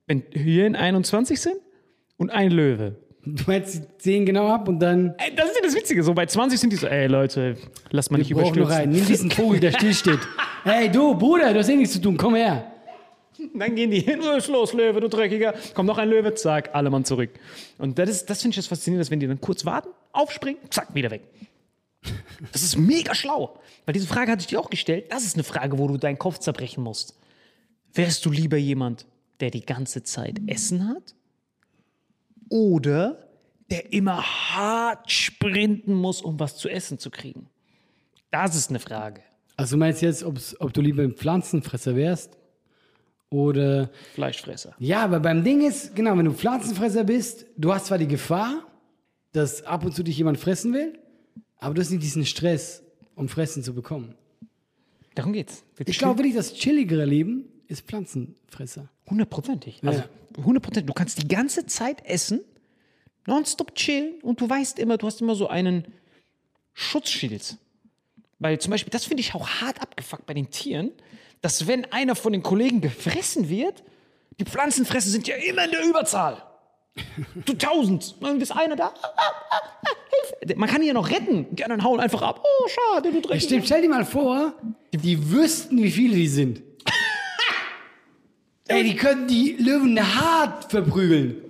[0.08, 1.58] wenn Hyänen 21 sind
[2.18, 2.96] und ein Löwe.
[3.26, 6.02] Du meinst, sie sehen genau ab und dann Ey, Das ist ja das Witzige.
[6.02, 7.58] So bei 20 sind die so, ey Leute,
[7.92, 8.82] lass mal nicht brauchen noch überstürzen.
[8.84, 8.92] einen.
[8.94, 10.20] Nimm diesen Vogel, der still steht.
[10.64, 12.72] hey, du, Bruder, du hast eh nichts zu tun, komm her.
[13.54, 15.54] Dann gehen die hin, los, Löwe, du Dreckiger.
[15.74, 17.30] Kommt noch ein Löwe, zack, alle Mann zurück.
[17.78, 20.94] Und das, ist- das finde ich das Faszinierende, wenn die dann kurz warten, aufspringen, zack,
[20.96, 21.22] wieder weg.
[22.52, 23.60] Das ist mega schlau.
[23.86, 25.06] Weil diese Frage hatte ich dir auch gestellt.
[25.12, 27.18] Das ist eine Frage, wo du deinen Kopf zerbrechen musst.
[27.94, 29.06] Wärst du lieber jemand,
[29.40, 31.16] der die ganze Zeit Essen hat?
[32.50, 33.28] Oder
[33.70, 37.50] der immer hart sprinten muss, um was zu essen zu kriegen?
[38.32, 39.22] Das ist eine Frage.
[39.58, 42.38] Also du meinst jetzt, ob du lieber ein Pflanzenfresser wärst
[43.30, 43.90] oder...
[44.14, 44.76] Fleischfresser.
[44.80, 48.66] Ja, aber beim Ding ist, genau, wenn du Pflanzenfresser bist, du hast zwar die Gefahr,
[49.32, 50.98] dass ab und zu dich jemand fressen will,
[51.60, 52.84] aber du hast nicht diesen Stress,
[53.16, 54.16] um Fressen zu bekommen.
[55.16, 55.64] Darum geht's.
[55.86, 58.90] Ich glaube wirklich, das chilligere Leben ist Pflanzenfresser.
[59.10, 59.82] Hundertprozentig.
[59.84, 60.04] Also
[60.38, 60.88] hundertprozentig.
[60.88, 62.42] Du kannst die ganze Zeit essen,
[63.26, 65.86] nonstop chillen und du weißt immer, du hast immer so einen
[66.74, 67.58] Schutzschild.
[68.40, 70.92] Weil zum Beispiel, das finde ich auch hart abgefuckt bei den Tieren,
[71.42, 73.84] dass wenn einer von den Kollegen gefressen wird,
[74.40, 76.44] die Pflanzenfresser sind ja immer in der Überzahl.
[77.46, 78.16] Du tausend.
[78.22, 78.88] Dann ist einer da.
[78.88, 79.22] Ah, ah,
[79.52, 79.90] ah, ah,
[80.40, 80.60] Hilfe.
[80.60, 81.46] Man kann ihn ja noch retten.
[81.56, 82.44] Die anderen hauen einfach ab.
[82.44, 83.42] Oh, schade, du Dreck.
[83.42, 84.54] stimmt, stell dir mal vor,
[84.92, 86.62] die wüssten, wie viele die sind.
[88.68, 91.42] Ey, die können die Löwen hart verprügeln.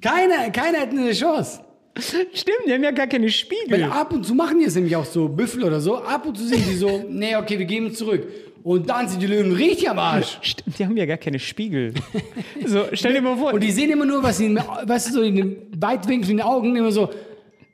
[0.00, 1.60] Keiner, keiner hätte eine Chance.
[1.98, 3.82] Stimmt, die haben ja gar keine Weil Spiegel.
[3.84, 5.96] ab und zu machen die es nämlich auch so, Büffel oder so.
[5.96, 8.24] Ab und zu sind die so, nee, okay, wir geben zurück.
[8.68, 10.36] Und dann sind die Löwen richtig am Arsch.
[10.42, 11.94] Stimmt, die haben ja gar keine Spiegel.
[12.66, 13.54] so, stell dir mal vor.
[13.54, 16.44] Und die sehen immer nur, was ihnen, weißt du, so in den Weitwinkel in den
[16.44, 17.08] Augen, immer so,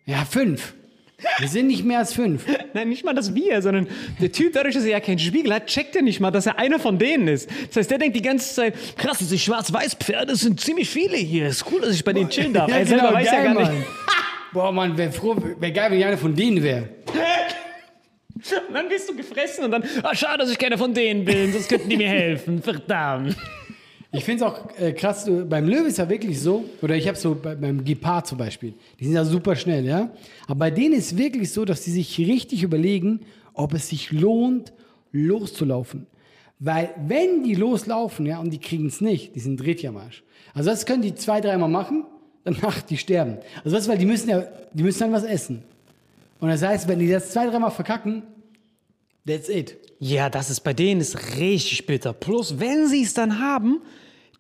[0.07, 0.73] ja, fünf.
[1.41, 2.47] Wir sind nicht mehr als fünf.
[2.75, 3.89] Nein, nicht mal das Wir, sondern
[4.21, 6.61] der Typ, dadurch, dass er ja keinen Spiegel hat, checkt er nicht mal, dass er
[6.61, 7.51] einer von denen ist.
[7.67, 11.49] Das heißt, der denkt die ganze Zeit, krass, diese Schwarz-Weiß-Pferde sind ziemlich viele hier.
[11.49, 12.71] Ist cool, dass ich bei denen chillen darf.
[12.71, 13.79] er selber weiß ja gar genau, Mann.
[13.79, 13.89] nicht.
[14.53, 16.89] Boah, Mann, wäre froh, wäre geil, wenn ich einer von denen wäre.
[18.69, 21.53] Und dann wirst du gefressen und dann, ah, schade, dass ich keiner von denen bin,
[21.53, 22.63] sonst könnten die mir helfen.
[22.63, 23.37] Verdammt.
[24.13, 27.09] Ich finde es auch äh, krass, du, beim Löwe ist ja wirklich so, oder ich
[27.09, 30.09] habe so bei, beim Gepard zum Beispiel, die sind ja super schnell, ja.
[30.47, 33.21] Aber bei denen ist wirklich so, dass sie sich richtig überlegen,
[33.55, 34.73] ob es sich lohnt,
[35.11, 36.07] loszulaufen.
[36.61, 40.23] Weil wenn die loslaufen, ja, und die kriegen es nicht, die sind richtig am Arsch.
[40.55, 42.05] Also das können die zwei, dreimal machen,
[42.45, 43.39] danach die sterben.
[43.65, 45.65] Also das, weil die müssen ja, die müssen dann was essen.
[46.39, 48.23] Und das heißt, wenn die das zwei, dreimal verkacken,
[49.27, 49.77] that's it.
[49.99, 52.13] Ja, das ist bei denen ist richtig bitter.
[52.13, 53.81] Plus, wenn sie es dann haben,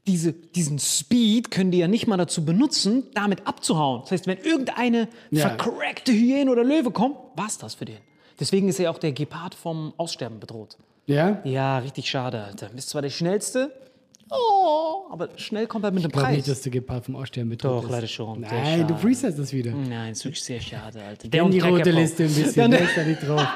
[0.07, 4.03] diese, diesen Speed können die ja nicht mal dazu benutzen, damit abzuhauen.
[4.03, 5.49] Das heißt, wenn irgendeine Ja.
[5.49, 7.97] vercrackte Hyäne oder Löwe kommt, war's das für den.
[8.39, 10.77] Deswegen ist ja auch der Gepard vom Aussterben bedroht.
[11.07, 11.41] Ja?
[11.45, 12.69] Ja, richtig schade, Alter.
[12.77, 13.73] Ist zwar der schnellste,
[14.31, 16.37] oh, aber schnell kommt er mit dem Ich Preis.
[16.37, 17.91] nicht, dass der Gepard vom Aussterben bedroht Doch, ist.
[17.91, 18.41] leider schon.
[18.41, 19.71] Nein, du freestylst das wieder.
[19.73, 21.29] Nein, ist wirklich sehr schade, Alter.
[21.29, 23.47] Die und rote Cracker Liste ein bisschen, Ja, der ist da nicht drauf.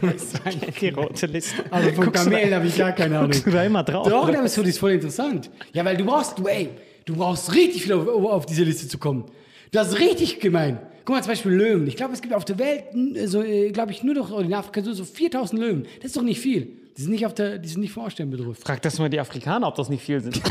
[0.00, 1.64] Du musst sagen, Die rote Liste.
[1.70, 3.30] aber von Guckst Kamelen habe ich gar keine Ahnung.
[3.30, 4.08] Guckst du da immer drauf?
[4.08, 4.42] Doch, oder?
[4.42, 5.50] das ist voll interessant.
[5.72, 6.70] Ja, weil du brauchst, du, ey,
[7.04, 9.24] du brauchst richtig viel auf, auf diese Liste zu kommen.
[9.72, 10.78] Das ist richtig gemein.
[11.04, 11.86] Guck mal, zum Beispiel Löwen.
[11.86, 12.84] Ich glaube, es gibt auf der Welt,
[13.26, 15.86] so, äh, glaube ich, nur noch in Afrika so, so 4000 Löwen.
[15.98, 16.68] Das ist doch nicht viel.
[16.96, 18.56] Die sind nicht, auf der, die sind nicht vom Aussterben bedroht.
[18.58, 20.40] Frag das mal die Afrikaner, ob das nicht viel sind.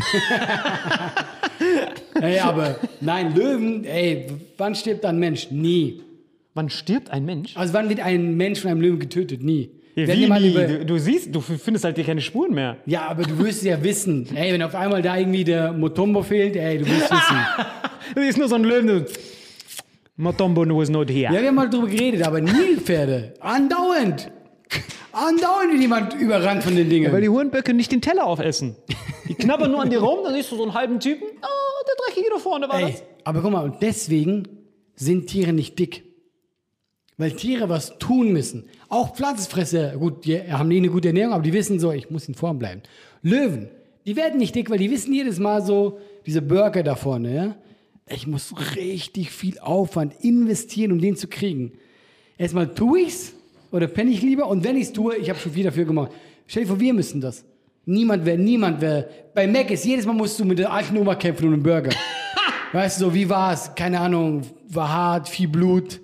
[2.20, 5.50] Ey, aber nein, Löwen, ey, wann stirbt ein Mensch?
[5.50, 6.02] Nie.
[6.56, 7.54] Wann stirbt ein Mensch?
[7.54, 9.42] Also wann wird ein Mensch von einem Löwen getötet?
[9.42, 9.68] Nie.
[9.94, 10.52] Ja, Wenn wie nie?
[10.54, 12.78] Du, du siehst, du findest halt hier keine Spuren mehr.
[12.86, 14.26] Ja, aber du wirst ja wissen.
[14.34, 17.36] Ey, wenn auf einmal da irgendwie der Motombo fehlt, ey, du wirst wissen.
[18.14, 19.04] Du siehst nur so ein Löwen.
[20.16, 21.34] Motombo was not here.
[21.34, 24.30] Ja, wir haben mal drüber geredet, aber Nilpferde, andauernd.
[25.12, 27.12] Andauernd wird jemand überrannt von den Dingen.
[27.12, 28.76] Weil die Hurenböcke nicht den Teller aufessen.
[29.28, 31.26] Die knabbern nur an dir rum, dann siehst du so einen halben Typen.
[31.42, 33.02] Oh, der Dreckige da vorne war Ey, das.
[33.24, 34.44] aber guck mal, und deswegen
[34.94, 36.05] sind Tiere nicht dick.
[37.18, 38.64] Weil Tiere was tun müssen.
[38.88, 42.28] Auch Pflanzenfresser, gut, die haben nie eine gute Ernährung, aber die wissen so, ich muss
[42.28, 42.82] in Form bleiben.
[43.22, 43.68] Löwen,
[44.04, 47.56] die werden nicht dick, weil die wissen jedes Mal so, diese Burger da vorne, ja.
[48.08, 51.72] Ich muss richtig viel Aufwand investieren, um den zu kriegen.
[52.38, 53.32] Erstmal tue ich's
[53.72, 56.12] oder penne ich lieber und wenn ich's tue, ich habe schon viel dafür gemacht.
[56.46, 57.44] Stell dir vor, wir müssen das.
[57.84, 59.08] Niemand wäre, niemand wäre.
[59.34, 61.90] Bei Mac ist jedes Mal musst du mit der alten Nummer kämpfen und einem Burger.
[62.72, 63.74] Weißt du, so, wie war's?
[63.74, 66.00] Keine Ahnung, war hart, viel Blut.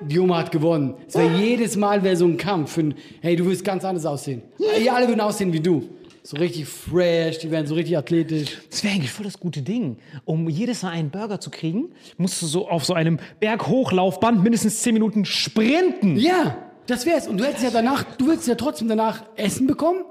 [0.00, 0.94] Die Oma hat gewonnen.
[1.06, 2.72] Es wäre jedes Mal wäre so ein Kampf.
[2.72, 4.42] Für, ein- hey, du wirst ganz anders aussehen.
[4.80, 5.88] Die alle würden aussehen wie du.
[6.22, 8.58] So richtig fresh, die werden so richtig athletisch.
[8.70, 9.96] Das wäre eigentlich voll das gute Ding.
[10.26, 14.82] Um jedes Mal einen Burger zu kriegen, musst du so auf so einem Berghochlaufband mindestens
[14.82, 16.16] 10 Minuten sprinten.
[16.16, 17.26] Ja, das wär's.
[17.28, 20.02] Und du hättest ja danach, du würdest ja trotzdem danach Essen bekommen.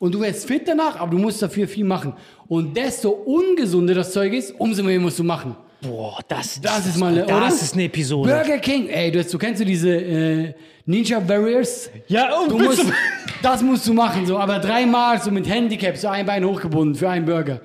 [0.00, 2.14] Und du wärst fit danach, aber du musst dafür viel machen.
[2.46, 5.56] Und desto ungesunder das Zeug ist, umso mehr musst du machen.
[5.80, 7.48] Boah, das, Das ist mal eine, das oder?
[7.48, 8.28] ist eine Episode.
[8.32, 10.54] Burger King, ey, du, hast- du kennst du diese äh,
[10.86, 11.88] Ninja Warriors?
[12.08, 12.94] Ja, und Du willst musst,
[13.42, 17.08] das musst du machen, so, aber dreimal so mit Handicap, so ein Bein hochgebunden für
[17.08, 17.60] einen Burger.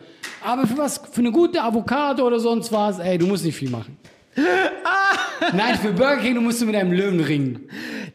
[0.46, 3.70] Aber für was, für eine gute Avocado oder sonst was, ey, du musst nicht viel
[3.70, 3.98] machen.
[5.54, 7.70] Nein, für Burger King, du musst du mit einem Löwen ringen.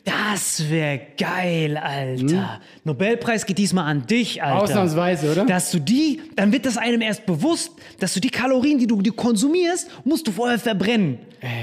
[0.04, 2.60] Das wäre geil, Alter.
[2.84, 4.56] Nobelpreis geht diesmal an dich, Alter.
[4.56, 4.62] Hm?
[4.62, 5.44] Ausnahmsweise, oder?
[5.44, 9.02] Dass du die, dann wird das einem erst bewusst, dass du die Kalorien, die du
[9.02, 11.18] die konsumierst, musst du vorher verbrennen.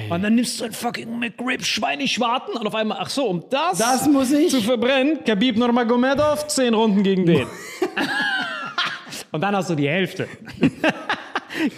[0.10, 3.78] Und dann nimmst du ein fucking McRib Schweineschwarten und auf einmal, ach so, um das,
[3.78, 4.50] Das muss ich.
[4.50, 7.48] zu verbrennen, Khabib Nurmagomedov, zehn Runden gegen den.
[9.32, 10.28] und dann hast du die Hälfte.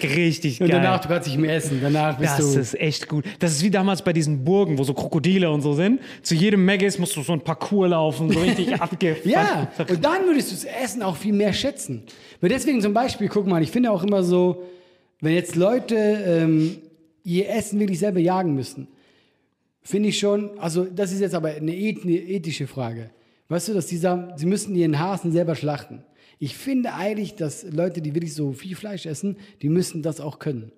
[0.03, 0.81] Richtig Und geil.
[0.81, 1.79] danach, du kannst nicht mehr essen.
[1.81, 2.59] Danach bist Das du.
[2.59, 3.25] ist echt gut.
[3.39, 5.99] Das ist wie damals bei diesen Burgen, wo so Krokodile und so sind.
[6.21, 9.25] Zu jedem Maggis musst du so ein Parcours laufen, so richtig abgefuckt.
[9.25, 12.03] Ja, und dann würdest du das Essen auch viel mehr schätzen.
[12.41, 14.63] Weil deswegen zum Beispiel, guck mal, ich finde auch immer so,
[15.21, 16.77] wenn jetzt Leute ähm,
[17.23, 18.87] ihr Essen wirklich selber jagen müssen,
[19.81, 23.09] finde ich schon, also das ist jetzt aber eine ethische Frage.
[23.49, 26.03] Weißt du, dass die sagen, sie müssen ihren Hasen selber schlachten.
[26.39, 30.39] Ich finde eigentlich, dass Leute, die wirklich so viel Fleisch essen, die müssen das auch
[30.39, 30.71] können.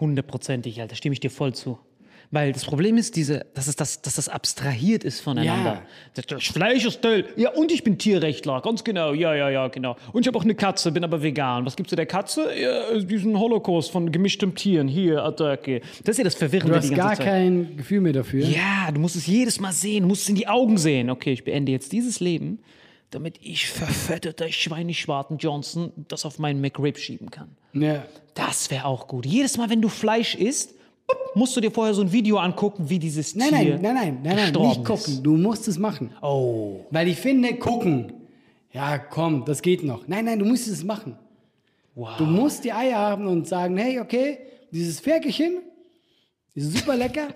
[0.00, 1.78] Hundertprozentig, Alter, stimme ich dir voll zu.
[2.34, 5.82] Weil das Problem ist, diese, dass, es das, dass das abstrahiert ist voneinander.
[6.14, 7.26] Das, das Fleisch ist toll.
[7.36, 9.12] Ja, und ich bin Tierrechtler, ganz genau.
[9.12, 9.96] Ja, ja, ja, genau.
[10.14, 11.66] Und ich habe auch eine Katze, bin aber vegan.
[11.66, 12.48] Was gibt's zu der Katze?
[12.58, 14.88] Ja, diesen Holocaust von gemischtem Tieren.
[14.88, 15.82] Hier, Attacke.
[16.04, 17.26] Das ist ja das Verwirrende Du die hast ganze gar Zeit.
[17.26, 18.46] kein Gefühl mehr dafür.
[18.46, 21.10] Ja, du musst es jedes Mal sehen, du musst es in die Augen sehen.
[21.10, 22.60] Okay, ich beende jetzt dieses Leben,
[23.12, 27.48] damit ich verfetteter Schweineschwarten Johnson das auf meinen McRib schieben kann.
[27.74, 28.04] Ja.
[28.34, 29.26] Das wäre auch gut.
[29.26, 30.74] Jedes Mal, wenn du Fleisch isst,
[31.34, 33.94] musst du dir vorher so ein Video angucken, wie dieses Nein, Tier nein, nein, nein,
[33.94, 35.22] nein, nein, gestorben nicht gucken.
[35.22, 36.10] Du musst es machen.
[36.22, 36.80] Oh.
[36.90, 38.14] Weil ich finde, gucken,
[38.72, 40.08] ja komm, das geht noch.
[40.08, 41.16] Nein, nein, du musst es machen.
[41.94, 42.16] Wow.
[42.16, 44.38] Du musst die Eier haben und sagen, hey, okay,
[44.70, 45.58] dieses Ferkelchen
[46.54, 47.28] ist super lecker.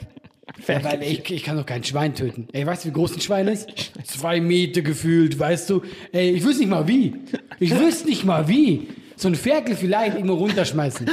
[0.69, 2.49] Ja, weil ich, ich kann doch kein Schwein töten.
[2.53, 3.69] Ey, weißt du, wie groß ein Schwein ist?
[4.05, 5.83] Zwei Meter gefühlt, weißt du?
[6.13, 7.15] Ey, ich wüsste nicht mal wie.
[7.59, 8.89] Ich wüsste nicht mal wie.
[9.17, 11.09] So ein Ferkel vielleicht irgendwo runterschmeißen.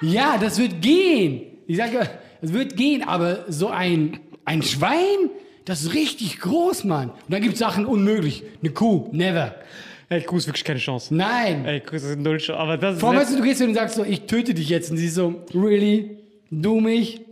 [0.00, 1.42] ja, das wird gehen.
[1.66, 2.08] Ich sage,
[2.40, 5.30] es wird gehen, aber so ein, ein Schwein,
[5.64, 7.10] das ist richtig groß, Mann.
[7.10, 8.42] Und dann gibt es Sachen unmöglich.
[8.62, 9.54] Eine Kuh, never.
[10.08, 11.14] Ey, Kuh ist wirklich keine Chance.
[11.14, 11.64] Nein.
[11.64, 12.58] Ey, Kuh ist null Chance.
[12.58, 13.00] Aber das ist.
[13.00, 14.90] Vor allem, weißt du, du gehst hin und sagst so, ich töte dich jetzt.
[14.90, 16.21] Und sie ist so, really?
[16.54, 17.22] Du mich?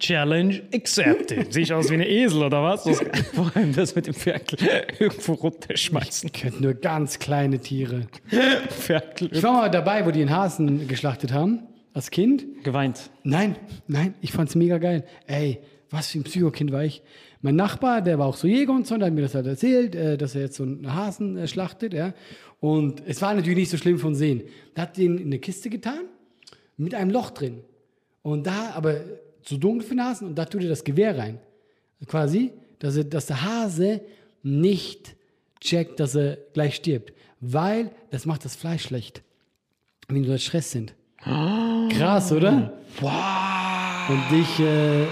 [0.00, 1.52] Challenge accepted.
[1.52, 2.82] Sehe ich aus wie ein Esel oder was?
[3.32, 4.58] Vor allem das mit dem Ferkel
[4.98, 6.30] irgendwo runterschmeißen.
[6.34, 8.08] Ich könnte nur ganz kleine Tiere.
[8.70, 9.28] Ferkel.
[9.30, 11.60] Ich war mal dabei, wo die einen Hasen geschlachtet haben.
[11.94, 12.64] Als Kind.
[12.64, 13.10] Geweint.
[13.22, 13.54] Nein,
[13.86, 15.04] nein, ich fand's mega geil.
[15.28, 15.60] Ey,
[15.90, 17.02] was für ein Psychokind war ich.
[17.40, 19.94] Mein Nachbar, der war auch so Jäger und so, der hat mir das halt erzählt,
[19.94, 22.14] äh, dass er jetzt so einen Hasen äh, schlachtet, ja.
[22.58, 24.42] Und es war natürlich nicht so schlimm von sehen.
[24.74, 26.06] Der hat den in eine Kiste getan,
[26.76, 27.62] mit einem Loch drin.
[28.22, 29.00] Und da, aber
[29.42, 31.38] zu dunkel für den Hasen, und da tut er das Gewehr rein.
[32.06, 34.00] Quasi, dass, er, dass der Hase
[34.42, 35.16] nicht
[35.60, 37.12] checkt, dass er gleich stirbt.
[37.40, 39.22] Weil das macht das Fleisch schlecht.
[40.08, 40.94] Wenn die unter Stress sind.
[41.90, 42.72] Krass, oder?
[44.08, 45.06] Und ich, äh,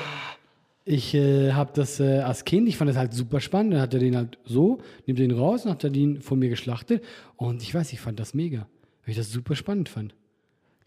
[0.85, 3.75] ich äh, habe das äh, als Kind, ich fand das halt super spannend.
[3.75, 6.49] Dann hat er den halt so, nimmt den raus und hat er den von mir
[6.49, 7.05] geschlachtet.
[7.37, 8.67] Und ich weiß, ich fand das mega,
[9.05, 10.15] weil ich das super spannend fand.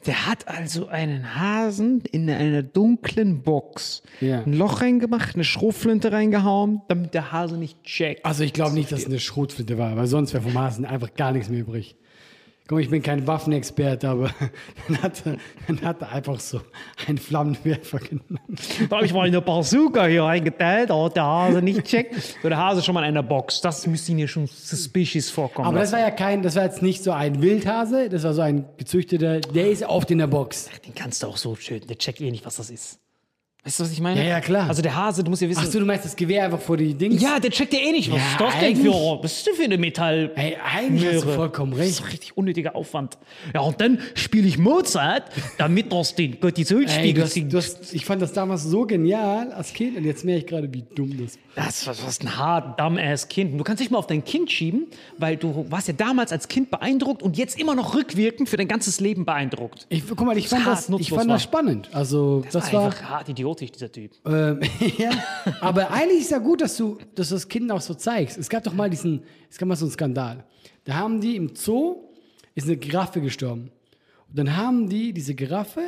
[0.06, 4.42] Der hat also einen Hasen in einer dunklen Box Ja.
[4.44, 8.26] ein Loch reingemacht, eine Schrotflinte reingehauen, damit der Hase nicht checkt.
[8.26, 11.14] Also ich glaube nicht, dass es eine Schrotflinte war, weil sonst wäre vom Hasen einfach
[11.14, 11.96] gar nichts mehr übrig.
[12.66, 14.32] Guck, ich bin kein Waffenexperte, aber
[14.88, 15.36] dann hat, er,
[15.68, 16.62] dann hat er einfach so
[17.08, 18.40] einen Flammenwerfer genommen.
[18.90, 22.16] Da habe ich mal eine Bazooka hier eingeteilt, da hat der Hase nicht checkt.
[22.42, 23.60] So, der Hase ist schon mal in einer Box.
[23.60, 25.68] Das müsste Ihnen hier schon suspicious vorkommen.
[25.68, 26.02] Aber das lassen.
[26.04, 29.42] war ja kein, das war jetzt nicht so ein Wildhase, das war so ein gezüchteter,
[29.42, 30.70] der ist oft in der Box.
[30.86, 31.86] Den kannst du auch so schön.
[31.88, 33.03] Der checkt eh nicht, was das ist.
[33.66, 34.22] Weißt du, was ich meine?
[34.22, 34.68] Ja, ja, klar.
[34.68, 35.62] Also der Hase, du musst ja wissen.
[35.64, 37.22] Ach so, du meinst das Gewehr einfach vor die Dings?
[37.22, 39.54] ja, der checkt ja eh nicht, was Ja, ist das denn für, was ist denn
[39.56, 40.32] für eine Metall?
[40.36, 41.90] Ey, eigentlich hast du vollkommen Das recht.
[41.92, 43.18] ist richtig unnötiger Aufwand.
[43.54, 45.24] Ja, und dann spiele ich Mozart,
[45.58, 50.26] damit das den Cortisolspiegel hast, ich fand das damals so genial als Kind und jetzt
[50.26, 53.54] merke ich gerade, wie dumm das Das was was ein hart, dumbass Kind.
[53.54, 54.88] Und Du kannst dich mal auf dein Kind schieben,
[55.18, 58.68] weil du warst ja damals als Kind beeindruckt und jetzt immer noch rückwirkend für dein
[58.68, 59.86] ganzes Leben beeindruckt.
[59.88, 61.36] Ich, guck mal, ich Das fand, das, ich fand war.
[61.36, 61.90] das spannend.
[61.94, 62.88] Also, das, war.
[62.88, 64.12] einfach hart idiotisch, dieser Typ.
[64.26, 64.60] Ähm,
[64.98, 65.12] ja,
[65.62, 68.38] aber eigentlich ist ja gut, dass du, dass du das Kind auch so zeigst.
[68.38, 70.44] Es gab doch mal diesen, es gab mal so einen Skandal.
[70.84, 72.10] Da haben die im Zoo,
[72.56, 73.72] ist eine Giraffe gestorben.
[74.30, 75.82] Und dann haben die diese Giraffe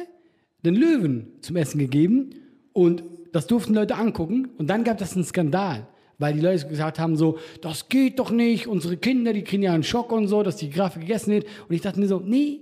[0.64, 2.32] den Löwen zum Essen gegeben
[2.74, 4.50] und das durften Leute angucken.
[4.58, 5.88] Und dann gab das einen Skandal,
[6.18, 9.74] weil die Leute gesagt haben so, das geht doch nicht, unsere Kinder, die kriegen ja
[9.74, 11.46] einen Schock und so, dass die Giraffe gegessen wird.
[11.68, 12.62] Und ich dachte mir so, nee,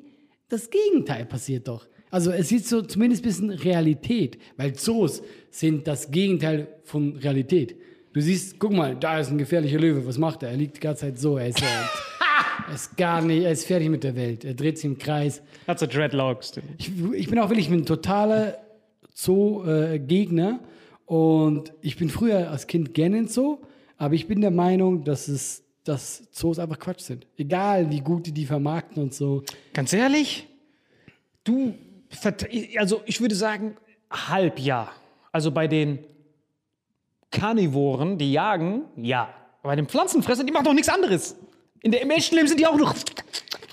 [0.49, 1.85] das Gegenteil passiert doch.
[2.13, 7.75] Also es ist so zumindest ein bisschen Realität, weil Zoos sind das Gegenteil von Realität.
[8.13, 10.49] Du siehst, guck mal, da ist ein gefährlicher Löwe, was macht er?
[10.49, 11.63] Er liegt die ganze Zeit so, er ist,
[12.67, 15.41] er ist gar nicht, er ist fertig mit der Welt, er dreht sich im Kreis.
[15.65, 16.53] Hat so Dreadlocks.
[16.77, 18.59] Ich, ich bin auch wirklich ein totaler
[19.15, 20.59] Zoo-Gegner
[21.07, 23.57] und ich bin früher als Kind gerne in Zoo,
[23.97, 27.25] aber ich bin der Meinung, dass es dass Zoos einfach Quatsch sind.
[27.37, 29.43] Egal, wie gut die die vermarkten und so.
[29.73, 30.47] Ganz ehrlich,
[31.43, 31.73] du,
[32.77, 33.75] also ich würde sagen,
[34.11, 34.89] halb ja.
[35.31, 35.99] Also bei den
[37.31, 39.29] Karnivoren, die jagen, ja.
[39.63, 41.35] Bei den Pflanzenfressern, die machen doch nichts anderes.
[41.81, 42.93] In der, Im echten Leben sind die auch noch.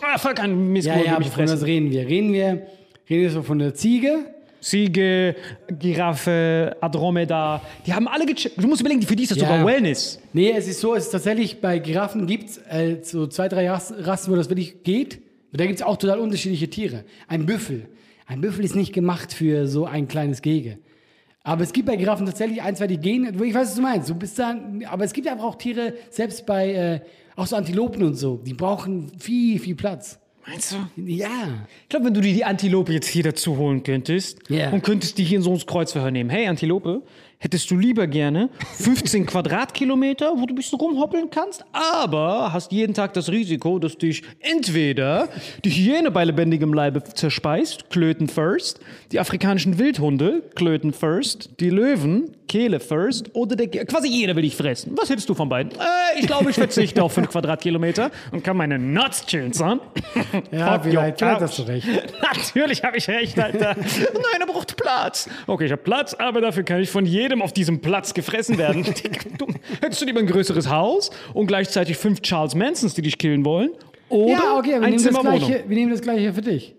[0.03, 2.07] Ah, voll kein Mist, Ja, ja, aber von was reden wir?
[2.07, 2.67] Reden wir,
[3.09, 4.35] reden wir so von der Ziege?
[4.61, 5.37] Ziege,
[5.79, 8.63] Giraffe, Andromeda, die haben alle gecheckt.
[8.63, 9.49] Du musst überlegen, für die ist das Ja.
[9.49, 10.21] sogar Wellness.
[10.33, 13.71] Nee, es ist so, es ist tatsächlich, bei Giraffen gibt es äh, so zwei, drei
[13.71, 15.21] Rassen, wo das wirklich geht.
[15.53, 17.05] Da gibt es auch total unterschiedliche Tiere.
[17.27, 17.89] Ein Büffel.
[18.31, 20.79] Ein Büffel ist nicht gemacht für so ein kleines Gehege.
[21.43, 23.25] Aber es gibt bei Giraffen tatsächlich ein, zwei, die gehen.
[23.43, 24.09] Ich weiß, was du meinst.
[24.09, 27.01] Du bist dann, aber es gibt einfach auch Tiere, selbst bei, äh,
[27.35, 30.21] auch so Antilopen und so, die brauchen viel, viel Platz.
[30.47, 31.03] Meinst du?
[31.03, 31.27] Ja.
[31.83, 34.71] Ich glaube, wenn du dir die Antilope jetzt hier dazu holen könntest Ja.
[34.71, 36.31] und könntest die hier in so ein Kreuzverhör nehmen.
[36.31, 37.03] Hey, Antilope,
[37.41, 42.95] hättest du lieber gerne 15 Quadratkilometer, wo du ein bisschen rumhoppeln kannst, aber hast jeden
[42.95, 45.29] Tag das Risiko, dass dich entweder
[45.65, 48.81] die Hyäne bei lebendigem Leibe zerspeist, Klöten first,
[49.11, 54.57] die afrikanischen Wildhunde, Klöten first, die Löwen, Kehle first, oder der, quasi jeder will dich
[54.57, 54.93] fressen.
[54.97, 55.73] Was hättest du von beiden?
[55.73, 59.81] Äh, ich glaube, ich verzichte auf 5 Quadratkilometer und kann meine Nuts chillen, son.
[60.51, 61.87] Ja, Fuck vielleicht, vielleicht hast du recht.
[62.23, 63.77] Natürlich habe ich recht, Alter.
[63.79, 65.29] Nein, er braucht Platz.
[65.47, 68.85] Okay, ich habe Platz, aber dafür kann ich von jedem auf diesem Platz gefressen werden.
[69.39, 69.47] Du,
[69.81, 73.71] hättest du lieber ein größeres Haus und gleichzeitig fünf Charles Mansons, die dich killen wollen?
[74.09, 76.75] Oder Ja, okay, wir ein nehmen, das gleiche, wir nehmen das gleiche für dich.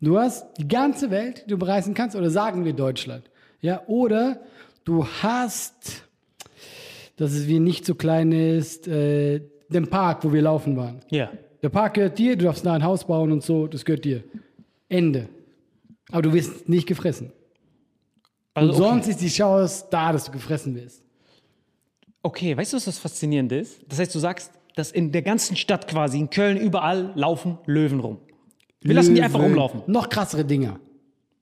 [0.00, 3.30] Du hast die ganze Welt, die du bereisen kannst, oder sagen wir Deutschland.
[3.60, 4.40] Ja, oder
[4.84, 6.04] du hast,
[7.16, 11.00] dass es wie nicht so klein ist, äh, den Park, wo wir laufen waren.
[11.10, 11.30] Ja.
[11.62, 14.22] Der Park gehört dir, du darfst da ein Haus bauen und so, das gehört dir.
[14.88, 15.28] Ende.
[16.10, 17.32] Aber du wirst nicht gefressen.
[18.56, 21.02] Also, und sonst ist die Chance da, dass du gefressen wirst.
[22.22, 23.78] Okay, weißt du, was das Faszinierende ist?
[23.88, 28.00] Das heißt, du sagst, dass in der ganzen Stadt quasi, in Köln, überall laufen Löwen
[28.00, 28.18] rum.
[28.80, 29.52] Wir lassen die einfach Löwen.
[29.52, 29.82] rumlaufen.
[29.86, 30.78] Noch krassere Dinger.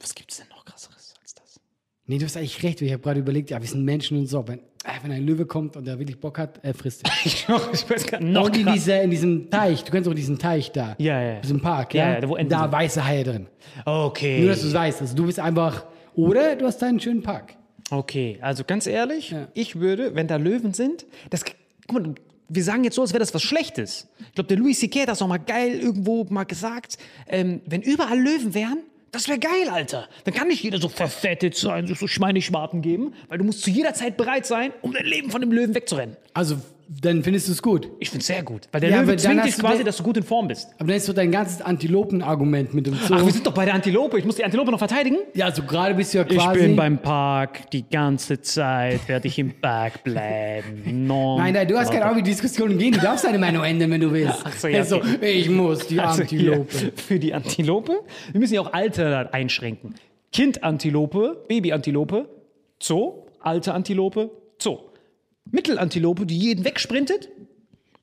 [0.00, 1.60] Was gibt es denn noch krasseres als das?
[2.06, 2.82] Nee, du hast eigentlich recht.
[2.82, 4.46] Ich habe gerade überlegt, ja, wir sind Menschen und so.
[4.46, 4.62] Wenn, äh,
[5.02, 7.12] wenn ein Löwe kommt und der wirklich Bock hat, er frisst ihn.
[7.24, 8.32] ich weiß gar nicht.
[8.32, 10.94] Noch Und in, dieser, in diesem Teich, du kennst auch diesen Teich da.
[10.98, 11.40] Ja, ja, ja.
[11.40, 12.20] Diesem Park, Ja, ja.
[12.20, 13.46] ja, da da weiße Haie drin.
[13.84, 14.40] Okay.
[14.40, 15.00] Nur, dass du es weißt.
[15.00, 17.54] Also du bist einfach, oder du hast deinen schönen Park.
[17.90, 19.48] Okay, also ganz ehrlich, Ja.
[19.54, 21.44] ich würde, wenn da Löwen sind, das,
[21.86, 22.14] guck mal,
[22.48, 24.08] wir sagen jetzt so, als wäre das was Schlechtes.
[24.28, 25.02] Ich glaube, der Louis C.K.
[25.02, 26.98] hat das auch mal geil irgendwo mal gesagt.
[27.28, 28.78] Ähm, wenn überall Löwen wären,
[29.12, 30.08] das wäre geil, Alter.
[30.24, 33.70] Dann kann nicht jeder so verfettet sein, sich so Schweineschwarten geben, weil du musst zu
[33.70, 36.16] jeder Zeit bereit sein, um dein Leben von dem Löwen wegzurennen.
[36.32, 36.56] Also,
[36.88, 37.88] dann findest du es gut.
[37.98, 40.22] Ich finde sehr gut, weil der Ja, Löwe zwingt dich quasi, dass du gut in
[40.22, 40.68] Form bist.
[40.78, 43.14] Aber dann ist so dein ganzes Antilopen-Argument mit dem Zoo.
[43.14, 44.18] Ach, wir sind doch bei der Antilope.
[44.18, 45.16] Ich muss die Antilope noch verteidigen.
[45.34, 46.60] ja, also gerade bist du ja Ich quasi...
[46.60, 51.06] bin beim Park, die ganze Zeit werde ich im Park bleiben.
[51.06, 51.38] Non.
[51.38, 52.92] Nein, nein, du hast keine Ahnung, wie die Diskussionen gehen.
[52.92, 54.42] Du darfst deine Meinung ändern, wenn du willst.
[54.44, 55.32] Ach so, ja, Also, okay.
[55.32, 56.92] ich muss die Also Antilope.
[56.96, 58.00] für die Antilope.
[58.32, 59.94] Wir müssen ja auch Alter einschränken.
[60.32, 62.28] Kindantilope, Babyantilope,
[62.82, 64.30] Zoo, alte Antilope,
[64.60, 64.78] Zoo.
[65.50, 67.28] Mittelantilope, die jeden wegsprintet.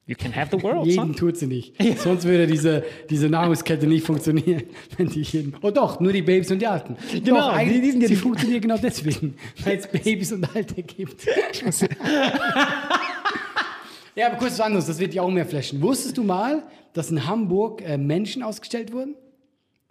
[0.08, 1.16] You can have the world, Jeden son.
[1.16, 1.76] tut sie nicht.
[2.00, 4.64] Sonst würde diese, diese Nahrungskette nicht funktionieren.
[4.98, 6.98] Wenn die jeden, oh doch, nur die Babys und die Alten.
[7.24, 10.32] Genau, doch, eigentlich, die- die sind ja sie die- funktionieren genau deswegen, weil es Babys
[10.34, 11.26] und Alte gibt.
[14.16, 15.82] ja, aber kurz was anderes, das wird ja auch mehr flashen.
[15.82, 16.64] Wusstest du mal,
[16.94, 19.16] dass in Hamburg äh, Menschen ausgestellt wurden?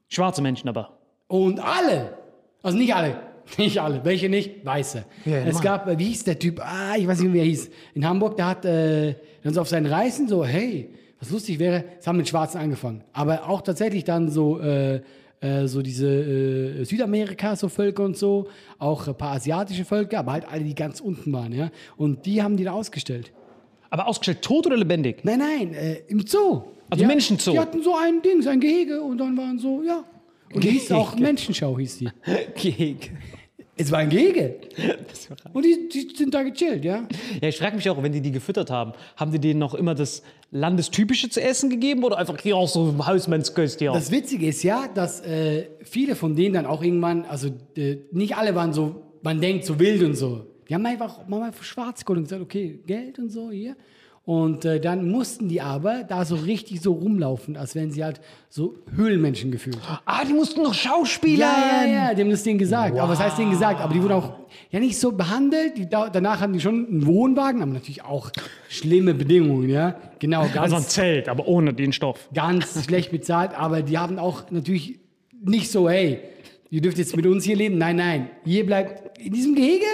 [0.09, 0.99] Schwarze Menschen aber.
[1.29, 2.19] Und alle.
[2.63, 3.21] Also nicht alle.
[3.59, 4.05] Nicht alle.
[4.05, 4.65] Welche nicht?
[4.65, 5.05] Weiße.
[5.25, 5.63] Ja, es Mann.
[5.63, 6.61] gab, äh, wie hieß der Typ?
[6.61, 7.71] Ah, ich weiß nicht, wie er hieß.
[7.95, 11.85] In Hamburg, der hat äh, dann so auf seinen Reisen so, hey, was lustig wäre,
[11.99, 13.03] es haben mit Schwarzen angefangen.
[13.13, 15.01] Aber auch tatsächlich dann so, äh,
[15.41, 18.49] äh, so diese äh, Südamerika, so Völker und so,
[18.79, 21.71] auch ein paar asiatische Völker, aber halt alle, die ganz unten waren, ja.
[21.97, 23.33] Und die haben die da ausgestellt.
[23.91, 25.25] Aber ausgestellt tot oder lebendig?
[25.25, 26.63] Nein, nein, äh, im Zoo.
[26.89, 27.53] Also Die- Menschenzoo.
[27.53, 30.05] Die hatten so ein Ding, so ein Gehege und dann waren so, ja.
[30.53, 31.17] Und die hieß auch.
[31.17, 32.09] Menschenschau, hieß die.
[32.61, 33.09] Gehege.
[33.81, 34.57] Es war ein Gehege.
[35.55, 37.09] Und die, die sind da gechillt, ja?
[37.41, 39.95] Ja, ich frage mich auch, wenn die die gefüttert haben, haben die denen noch immer
[39.95, 43.93] das Landestypische zu essen gegeben oder einfach hier auch so Hausmannsköst hier?
[43.93, 48.37] Das Witzige ist ja, dass äh, viele von denen dann auch irgendwann, also äh, nicht
[48.37, 50.47] alle waren so, man denkt so wild und so.
[50.69, 53.77] Die haben einfach mal schwarz geholt und gesagt, okay, Geld und so hier.
[54.27, 58.21] Und äh, dann mussten die aber da so richtig so rumlaufen, als wären sie halt
[58.49, 59.79] so Höhlenmenschen gefühlt.
[60.05, 61.47] ah, die mussten noch Schauspieler.
[61.47, 62.97] Ja, ja, ja, die haben das denen gesagt.
[62.99, 63.81] Aber was heißt denen gesagt?
[63.81, 64.35] Aber die wurden auch
[64.71, 65.79] ja nicht so behandelt.
[65.79, 68.31] Die, da- danach hatten die schon einen Wohnwagen, aber natürlich auch
[68.69, 69.97] schlimme Bedingungen, ja.
[70.21, 72.29] Genau, ganz, Also ein Zelt, aber ohne den Stoff.
[72.33, 73.53] ganz schlecht bezahlt.
[73.59, 75.01] Aber die haben auch natürlich
[75.43, 76.21] nicht so, hey,
[76.69, 77.79] ihr dürft jetzt mit uns hier leben.
[77.79, 79.87] Nein, nein, ihr bleibt in diesem Gehege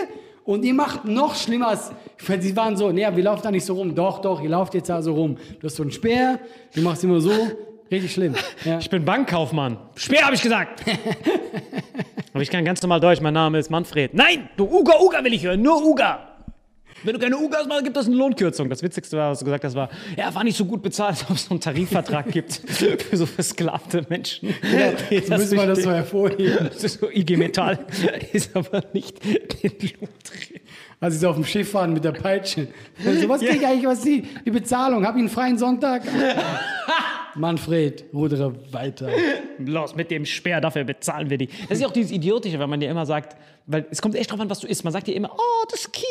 [0.47, 1.68] und ihr macht noch schlimmer.
[1.68, 1.92] als-
[2.26, 3.94] Weil sie waren so, nee, wir laufen da nicht so rum.
[3.94, 5.36] Doch, doch, ihr lauft jetzt da so rum.
[5.61, 6.38] Du hast so einen Speer,
[6.74, 7.30] du machst immer so.
[7.90, 8.34] Richtig schlimm.
[8.64, 8.78] Ja.
[8.78, 9.76] Ich bin Bankkaufmann.
[9.94, 10.82] Speer, habe ich gesagt.
[12.32, 13.20] Aber ich kann ganz normal Deutsch.
[13.20, 14.12] Mein Name ist Manfred.
[14.14, 15.62] Nein, du Uga Uga will ich hören.
[15.62, 16.36] Nur Uga.
[17.03, 18.68] Wenn du keine Ugas machst, gibt es eine Lohnkürzung.
[18.68, 21.22] Das Witzigste war, was du gesagt hast, war, ja, war nicht so gut bezahlt, als
[21.30, 24.55] ob es so einen Tarifvertrag gibt für so versklavte Menschen.
[25.11, 26.70] Die Jetzt müssen wir das so hervorheben.
[26.72, 27.78] Das ist so IG Metall,
[28.32, 30.61] ist aber nicht den Lohnträger.
[31.01, 32.68] Als sie so auf dem Schiff waren mit der Peitsche.
[33.07, 35.07] Also, was kriege ich eigentlich, was ist die, Bezahlung?
[35.07, 36.03] Hab ich einen freien Sonntag?
[37.34, 39.11] Manfred, rudere weiter.
[39.59, 41.49] Los, mit dem Speer, dafür bezahlen wir die.
[41.49, 43.36] Das ist ja auch dieses Idiotische, wenn man dir immer sagt,
[43.66, 44.84] weil es kommt echt drauf an, was du isst.
[44.84, 46.07] Man sagt dir immer, oh, das Kind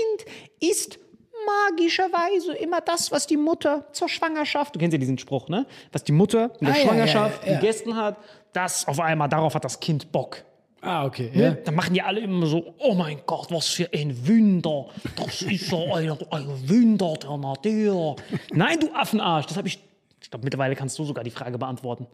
[0.60, 1.00] isst
[1.46, 5.66] magischerweise immer das, was die Mutter zur Schwangerschaft, du kennst ja diesen Spruch, ne?
[5.92, 7.60] Was die Mutter in der Ah, Schwangerschaft ja, ja, ja.
[7.60, 8.18] gegessen hat,
[8.54, 10.44] das auf einmal, darauf hat das Kind Bock.
[10.86, 11.32] Ah, okay.
[11.34, 11.44] Ne?
[11.44, 11.52] Ja.
[11.52, 14.88] Da machen die alle immer so, oh mein Gott, was für ein Wunder.
[15.16, 18.16] Das ist so ein, ein Wunder der Natur.
[18.54, 19.80] Nein, du Affenarsch, das habe ich,
[20.22, 22.06] ich glaube, mittlerweile kannst du sogar die Frage beantworten.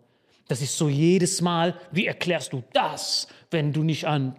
[0.47, 4.37] Das ist so jedes Mal, wie erklärst du das, wenn du nicht an,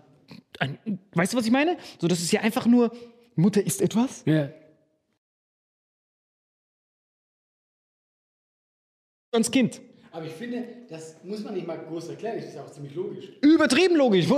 [0.58, 0.78] an
[1.14, 1.76] weißt du, was ich meine?
[2.00, 2.90] So, das ist ja einfach nur,
[3.36, 4.48] Mutter isst etwas, ja.
[9.32, 9.80] ans Kind.
[10.14, 12.36] Aber ich finde, das muss man nicht mal groß erklären.
[12.36, 13.24] Das ist ja auch ziemlich logisch.
[13.40, 14.28] Übertrieben logisch.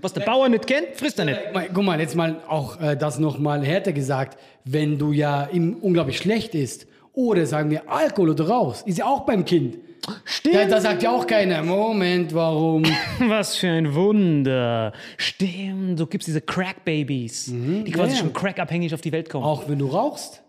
[0.00, 1.40] Was der Bauer nicht kennt, frisst er nicht.
[1.74, 4.38] Guck mal, jetzt mal auch äh, das nochmal härter gesagt.
[4.64, 9.04] Wenn du ja ihm unglaublich schlecht isst oder sagen wir Alkohol oder rauchst, ist ja
[9.04, 9.76] auch beim Kind.
[10.24, 10.54] Stimmt.
[10.54, 12.84] Da, da sagt ja auch keiner, Moment, warum?
[13.20, 14.92] Was für ein Wunder.
[15.18, 18.20] Stimmt, so gibt's diese Crack-Babys, die quasi ja.
[18.20, 19.44] schon crackabhängig auf die Welt kommen.
[19.44, 20.42] Auch wenn du rauchst,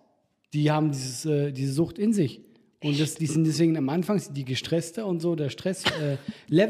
[0.54, 2.42] die haben dieses, äh, diese Sucht in sich.
[2.84, 5.36] Und das, die sind deswegen am Anfang die gestresster und so.
[5.36, 6.18] Der Stresslevel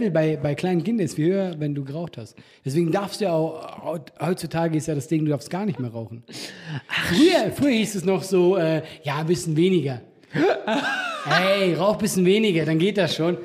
[0.07, 2.35] äh, bei, bei kleinen Kindern ist viel höher, wenn du geraucht hast.
[2.63, 5.91] Deswegen darfst du ja auch, heutzutage ist ja das Ding, du darfst gar nicht mehr
[5.91, 6.23] rauchen.
[7.07, 10.01] Früher, früher hieß es noch so, äh, ja, ein bisschen weniger.
[11.25, 13.37] hey, rauch ein bisschen weniger, dann geht das schon.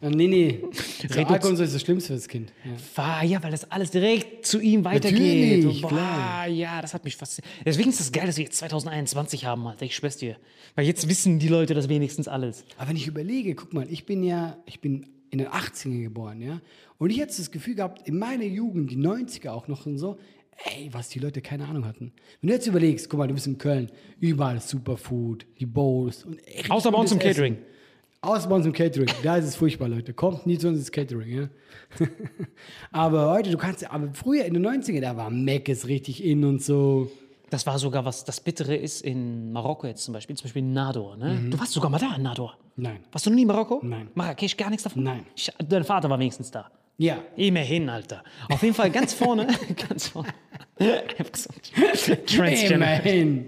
[0.00, 0.60] Äh, Nee, nee.
[1.08, 2.52] So, Alkohol ist das Schlimmste für das Kind.
[2.96, 3.22] Ja.
[3.22, 5.58] Ja, weil das alles direkt zu ihm weitergeht.
[5.58, 6.46] Natürlich, Und, klar.
[6.48, 7.52] Ja, das hat mich fasziniert.
[7.64, 9.84] Deswegen ist das geil, dass wir jetzt 2021 haben, Alter.
[9.84, 10.36] Ich schwör's dir.
[10.74, 12.64] Weil jetzt wissen die Leute das wenigstens alles.
[12.76, 16.40] Aber wenn ich überlege, guck mal, ich bin ja, ich bin in den 80ern geboren,
[16.40, 16.60] ja.
[16.98, 20.18] Und ich hätte das Gefühl gehabt, in meiner Jugend, die 90er auch noch und so,
[20.64, 22.12] ey, was die Leute keine Ahnung hatten.
[22.40, 23.90] Wenn du jetzt überlegst, guck mal, du bist in Köln,
[24.20, 27.54] überall Superfood, die Bowls und echt Außer bei uns im Catering.
[27.54, 27.64] Essen.
[28.20, 29.08] Außer bei uns im Catering.
[29.22, 30.12] Da ist es furchtbar, Leute.
[30.12, 31.48] Kommt nie zu uns ins Catering, ja.
[32.90, 36.62] aber heute, du kannst, aber früher in den 90ern, da war Meckes richtig in und
[36.62, 37.10] so.
[37.50, 40.36] Das war sogar, was das Bittere ist in Marokko jetzt zum Beispiel.
[40.36, 41.48] Zum Beispiel in Nador, ne?
[41.48, 42.58] Du warst sogar mal da in Nador.
[42.76, 42.98] Nein.
[43.12, 43.80] Warst du noch nie in Marokko?
[43.82, 44.10] Nein.
[44.14, 45.04] Marrakesch, gar nichts davon?
[45.04, 45.24] Nein.
[45.34, 46.70] Ich, dein Vater war wenigstens da.
[46.98, 47.18] Ja.
[47.36, 48.24] Immerhin, Alter.
[48.50, 49.46] Auf jeden Fall ganz vorne.
[49.88, 50.28] ganz vorne.
[52.74, 53.46] Immerhin.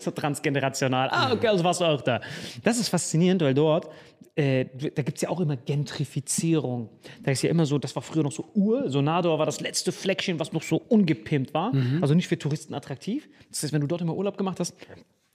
[0.00, 1.08] So transgenerational.
[1.10, 2.20] Ah, okay, also warst du auch da.
[2.62, 3.88] Das ist faszinierend, weil dort,
[4.34, 6.88] äh, da gibt es ja auch immer Gentrifizierung.
[7.22, 9.60] Da ist ja immer so, das war früher noch so Ur, so Nador war das
[9.60, 11.72] letzte Fleckchen, was noch so ungepimpt war.
[12.00, 13.28] Also nicht für Touristen attraktiv.
[13.50, 14.74] Das heißt, wenn du dort immer Urlaub gemacht hast,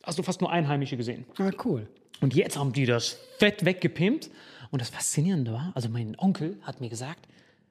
[0.04, 1.26] hast du fast nur Einheimische gesehen.
[1.38, 1.88] Ah, cool.
[2.22, 4.30] Und jetzt haben die das fett weggepimpt.
[4.72, 7.28] Und das Faszinierende war, also mein Onkel hat mir gesagt,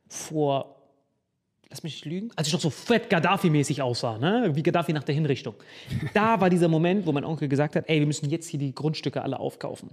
[0.08, 0.75] vor,
[1.70, 4.50] lass mich nicht lügen, als ich noch so fett Gaddafi-mäßig aussah, ne?
[4.54, 5.54] wie Gaddafi nach der Hinrichtung.
[6.14, 8.74] Da war dieser Moment, wo mein Onkel gesagt hat, ey, wir müssen jetzt hier die
[8.74, 9.90] Grundstücke alle aufkaufen.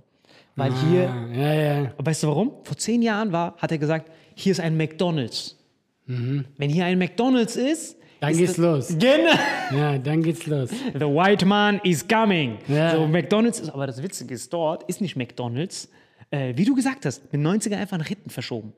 [0.56, 1.94] Weil hier, Ah, ja, ja.
[1.98, 2.52] weißt du warum?
[2.64, 5.58] Vor zehn Jahren war, hat er gesagt, hier ist ein McDonalds.
[6.06, 8.90] Wenn hier ein McDonalds ist, Dann geht's los.
[8.90, 9.32] Genau.
[9.76, 10.70] Ja, dann geht's los.
[10.94, 12.58] The white man is coming.
[12.68, 12.96] Ja.
[12.96, 15.90] So, McDonalds ist, aber das Witzige ist, dort ist nicht McDonalds,
[16.30, 18.74] äh, wie du gesagt hast, mit 90er einfach nach hinten verschoben.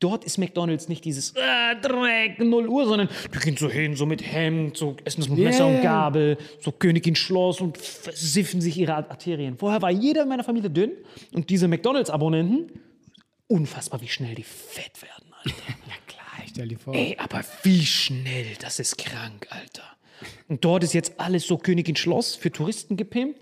[0.00, 4.06] Dort ist McDonalds nicht dieses äh, Dreck, 0 Uhr, sondern die gehen so hin, so
[4.06, 5.82] mit Hemd, so essen das mit Messer und Yeah.
[5.82, 9.56] Gabel, so Königin Schloss und versiffen sich ihre Arterien.
[9.58, 10.92] Vorher war jeder in meiner Familie dünn
[11.32, 12.70] und diese McDonalds-Abonnenten,
[13.48, 15.56] unfassbar, wie schnell die fett werden, Alter.
[15.88, 16.94] Ja, klar, ich stell dir vor.
[16.94, 19.82] Ey, aber wie schnell, das ist krank, Alter.
[20.48, 23.40] Und dort ist jetzt alles so Königin Schloss für Touristen gepimpt.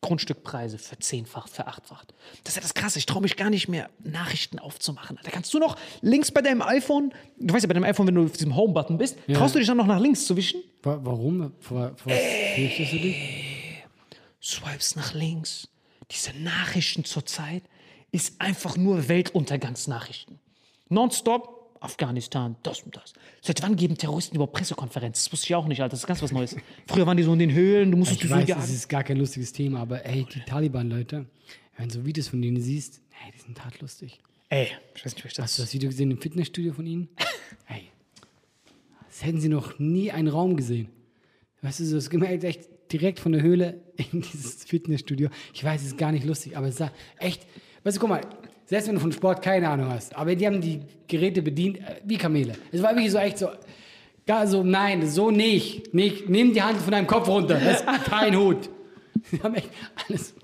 [0.00, 2.14] Grundstückpreise verzehnfacht, verachtfacht.
[2.42, 2.98] Das ist ja das Krasse.
[2.98, 5.18] Ich traue mich gar nicht mehr, Nachrichten aufzumachen.
[5.22, 8.14] Da kannst du noch links bei deinem iPhone, du weißt ja bei deinem iPhone, wenn
[8.14, 10.62] du auf diesem Home-Button bist, traust du dich dann noch nach links zu wischen?
[10.82, 11.52] Wa- Warum?
[11.60, 12.18] Vor, vor was
[12.54, 13.16] fürchtest du dich?
[14.42, 15.68] Swipes nach links.
[16.10, 17.62] Diese Nachrichten zurzeit
[18.12, 20.38] ist einfach nur Weltuntergangsnachrichten.
[20.88, 21.53] Nonstop
[21.84, 23.12] Afghanistan, das und das.
[23.40, 25.24] Seit wann geben Terroristen überhaupt Pressekonferenzen?
[25.24, 25.90] Das wusste ich auch nicht, Alter.
[25.92, 26.56] Das ist ganz was Neues.
[26.86, 29.04] Früher waren die so in den Höhlen, du musstest Ich die weiß, das ist gar
[29.04, 31.26] kein lustiges Thema, aber ey, die Taliban-Leute,
[31.76, 34.18] wenn du so Videos von denen siehst, hey, die sind tatlustig.
[34.48, 37.08] Ey, ich weiß nicht, was Hast du das das Video gesehen im Fitnessstudio von ihnen?
[37.66, 37.88] hey,
[39.06, 40.88] das hätten sie noch nie einen Raum gesehen.
[41.62, 45.30] Weißt du, ging mir echt direkt von der Höhle in dieses Fitnessstudio.
[45.52, 47.46] Ich weiß, es ist gar nicht lustig, aber es sah echt,
[47.82, 48.20] weißt du, guck mal,
[48.74, 52.00] selbst wenn du von Sport keine Ahnung hast, aber die haben die Geräte bedient äh,
[52.04, 52.54] wie Kamele.
[52.72, 53.48] Es war wirklich so echt so,
[54.26, 55.94] gar so, nein, so nicht.
[55.94, 56.28] nicht.
[56.28, 58.68] Nimm die Hand von deinem Kopf runter, das ist kein Hut.
[59.30, 59.70] Sie haben echt
[60.08, 60.34] alles.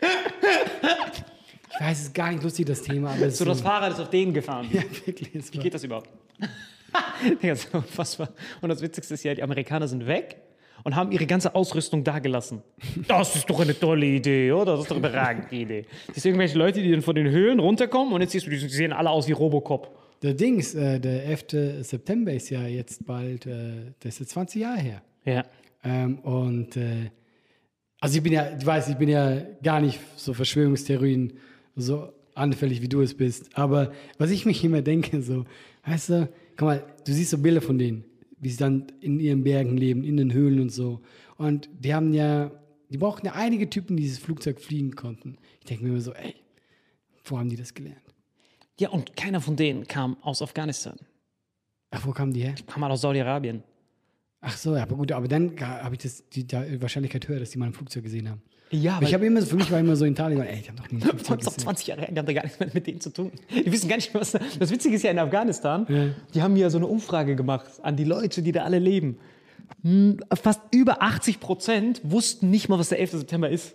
[0.00, 4.10] Ich weiß, es ist gar nicht lustig, das Thema, aber So, das Fahrrad ist auf
[4.10, 4.68] denen gefahren.
[4.70, 5.30] ja, wirklich.
[5.52, 6.08] Wie geht das überhaupt?
[7.42, 8.28] Digga, so unfassbar.
[8.60, 10.36] Und das Witzigste ist ja, die Amerikaner sind weg
[10.84, 12.62] und haben ihre ganze Ausrüstung da gelassen.
[13.08, 14.72] Das ist doch eine tolle Idee, oder?
[14.72, 15.86] Das ist doch eine überragende Idee.
[16.08, 18.58] Das sind irgendwelche Leute, die dann von den Höhlen runterkommen und jetzt siehst du, die
[18.58, 19.96] sehen alle aus wie Robocop.
[20.22, 21.84] Der Dings, äh, der 11.
[21.84, 25.02] September ist ja jetzt bald, äh, das ist jetzt 20 Jahre her.
[25.24, 25.44] Ja.
[25.84, 27.10] Ähm, und äh,
[28.00, 31.34] also ich bin ja, du weißt, ich bin ja gar nicht so Verschwörungstheorien
[31.76, 33.56] so anfällig, wie du es bist.
[33.56, 35.44] Aber was ich mich immer denke, so,
[35.86, 38.04] weißt du, guck mal, du siehst so Bilder von denen,
[38.42, 41.00] wie sie dann in ihren Bergen leben, in den Höhlen und so.
[41.38, 42.50] Und die haben ja,
[42.90, 45.38] die brauchten ja einige Typen, die dieses Flugzeug fliegen konnten.
[45.60, 46.34] Ich denke mir immer so, ey,
[47.24, 48.02] wo haben die das gelernt?
[48.80, 50.96] Ja, und keiner von denen kam aus Afghanistan.
[51.92, 52.56] Ach, wo kamen die her?
[52.66, 53.62] Kam mal aus Saudi-Arabien.
[54.40, 57.50] Ach so, ja, aber gut, aber dann habe ich das, die, die Wahrscheinlichkeit höher, dass
[57.50, 58.42] die mal ein Flugzeug gesehen haben.
[58.72, 60.76] Ja, Aber ich habe immer, für mich war immer so in Taliban, ey, die haben
[60.76, 61.64] doch nie ein Flugzeug Sonst noch gesehen.
[61.64, 63.30] 20 Jahre her, die haben da gar nichts mehr mit denen zu tun.
[63.50, 64.32] Die wissen gar nicht, was.
[64.32, 66.04] Das Witzige ist ja in Afghanistan, Ja.
[66.34, 69.18] die haben ja so eine Umfrage gemacht an die Leute, die da alle leben.
[69.82, 73.12] Hm, Fast über 80 Prozent wussten nicht mal, was der 11.
[73.12, 73.74] September ist.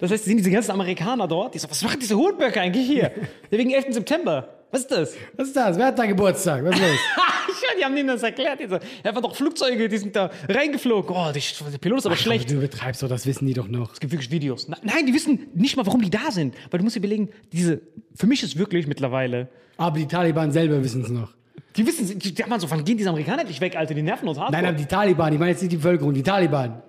[0.00, 3.10] Das heißt, sind diese ganzen Amerikaner dort, die so, was machen diese Hohenböcke eigentlich hier?
[3.50, 3.86] Ja, wegen 11.
[3.94, 4.48] September.
[4.70, 5.14] Was ist das?
[5.36, 5.76] Was ist das?
[5.76, 6.64] Wer hat da Geburtstag?
[6.64, 6.90] Was ist los?
[7.78, 8.60] Die haben denen das erklärt.
[8.60, 11.14] Die so, waren doch Flugzeuge, die sind da reingeflogen.
[11.14, 11.40] Oh, die,
[11.70, 12.50] der Pilot ist aber schlecht.
[12.50, 13.92] Du betreibst doch, das wissen die doch noch.
[13.92, 14.68] Es gibt wirklich Videos.
[14.68, 16.54] Nein, die wissen nicht mal, warum die da sind.
[16.70, 17.80] Weil du musst dir überlegen, diese,
[18.14, 21.32] für mich ist wirklich mittlerweile, Aber die Taliban selber wissen es noch.
[21.76, 23.94] die wissen, die, die haben so, wann gehen diese Amerikaner endlich weg, Alter?
[23.94, 24.52] Die nerven uns hart.
[24.52, 26.82] Nein, aber die Taliban, ich meine jetzt nicht die Bevölkerung, die Taliban,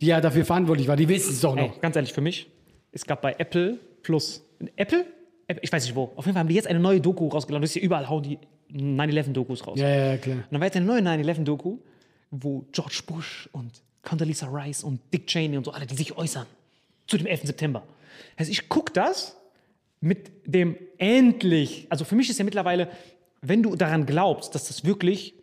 [0.00, 1.80] die ja dafür verantwortlich war, die wissen es doch Ey, noch.
[1.80, 2.48] ganz ehrlich, für mich,
[2.92, 4.42] es gab bei Apple Plus,
[4.76, 5.04] Apple?
[5.48, 5.62] Apple?
[5.62, 6.12] Ich weiß nicht wo.
[6.16, 7.62] Auf jeden Fall haben die jetzt eine neue Doku rausgeladen.
[7.62, 8.38] Das ist ja überall, hauen die
[8.72, 9.78] 9-11-Dokus raus.
[9.78, 10.36] Ja, ja, klar.
[10.36, 11.78] Und dann war jetzt eine neue 9-11-Doku,
[12.30, 16.46] wo George Bush und Condoleezza Rice und Dick Cheney und so alle, die sich äußern
[17.06, 17.42] zu dem 11.
[17.44, 17.82] September.
[18.36, 19.36] Also ich gucke das
[20.00, 22.88] mit dem endlich, also für mich ist ja mittlerweile,
[23.42, 25.34] wenn du daran glaubst, dass das wirklich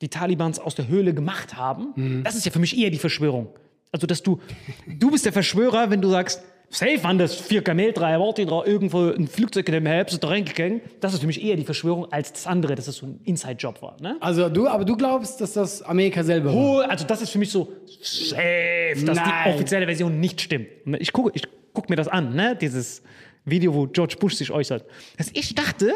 [0.00, 3.48] die Talibans aus der Höhle gemacht haben, das ist ja für mich eher die Verschwörung.
[3.92, 4.40] Also dass du,
[4.86, 6.42] du bist der Verschwörer, wenn du sagst,
[6.72, 10.80] safe waren das vier Kameldreier, warte da irgendwo ein Flugzeug in dem Herbst da reingegangen.
[11.00, 13.80] Das ist für mich eher die Verschwörung als das andere, dass das so ein Inside-Job
[13.82, 13.96] war.
[14.00, 14.16] Ne?
[14.20, 16.56] Also du, aber du glaubst, dass das Amerika selber war.
[16.56, 19.54] Oh, also das ist für mich so safe, dass die Nein.
[19.54, 20.68] offizielle Version nicht stimmt.
[20.98, 21.42] Ich gucke ich
[21.72, 22.56] guck mir das an, ne?
[22.60, 23.02] dieses
[23.44, 24.84] Video, wo George Bush sich äußert.
[25.18, 25.92] Also ich dachte,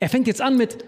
[0.00, 0.84] er fängt jetzt an mit,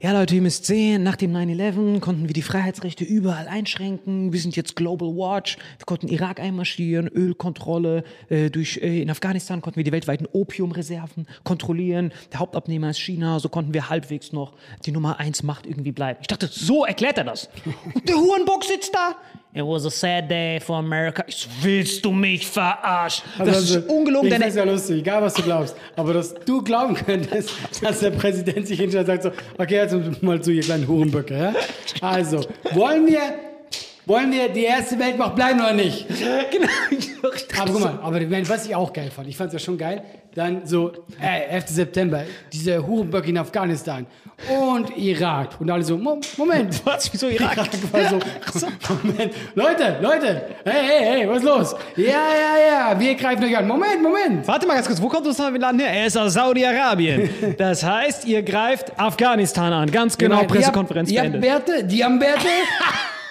[0.00, 4.32] ja Leute, ihr müsst sehen, nach dem 9-11 konnten wir die Freiheitsrechte überall einschränken.
[4.32, 5.56] Wir sind jetzt Global Watch.
[5.78, 8.04] Wir konnten Irak einmarschieren, Ölkontrolle.
[8.28, 12.12] Äh, durch, äh, in Afghanistan konnten wir die weltweiten Opiumreserven kontrollieren.
[12.32, 13.40] Der Hauptabnehmer ist China.
[13.40, 14.52] So konnten wir halbwegs noch
[14.86, 16.20] die Nummer 1 Macht irgendwie bleiben.
[16.20, 17.48] Ich dachte, so erklärt er das.
[17.94, 19.16] Und der Hurenbock sitzt da.
[19.58, 21.24] It was a sad day for America.
[21.26, 23.24] Ich willst du mich verarschen?
[23.38, 24.28] Das Also, ist ungelogen.
[24.28, 25.76] Ich Deine, finde ja lustig, egal was du glaubst.
[25.96, 27.50] Aber dass du glauben könntest,
[27.82, 31.36] dass der Präsident sich hinstellt und sagt so, okay, jetzt mal zu, ihr kleinen Hurenböcke.
[31.36, 31.54] Ja?
[32.00, 32.40] Also,
[32.72, 33.20] wollen wir,
[34.08, 36.06] wollen wir die erste Weltmacht bleiben oder nicht?
[36.50, 36.68] genau.
[37.60, 40.02] Aber guck mal, aber was ich auch geil fand, ich fand es ja schon geil,
[40.34, 41.68] dann so, äh, 11.
[41.68, 44.06] September, diese Hurenböcke in Afghanistan
[44.48, 45.60] und Irak.
[45.60, 46.80] Und alle so, Mo Moment.
[46.86, 47.12] Was?
[47.12, 47.56] Wieso Irak?
[47.56, 48.08] war
[48.52, 48.66] so,
[49.02, 49.34] Moment.
[49.54, 51.76] Leute, Leute, hey, hey, hey, was ist los?
[51.96, 53.66] Ja, ja, ja, wir greifen euch an.
[53.66, 54.46] Moment, Moment.
[54.46, 55.90] Warte mal ganz kurz, wo kommt Osama Bin Laden her?
[55.92, 57.28] Er ist aus Saudi-Arabien.
[57.58, 59.90] Das heißt, ihr greift Afghanistan an.
[59.90, 61.40] Ganz genau, Die Pressekonferenz Die beendet.
[61.40, 62.18] Bärte, die haben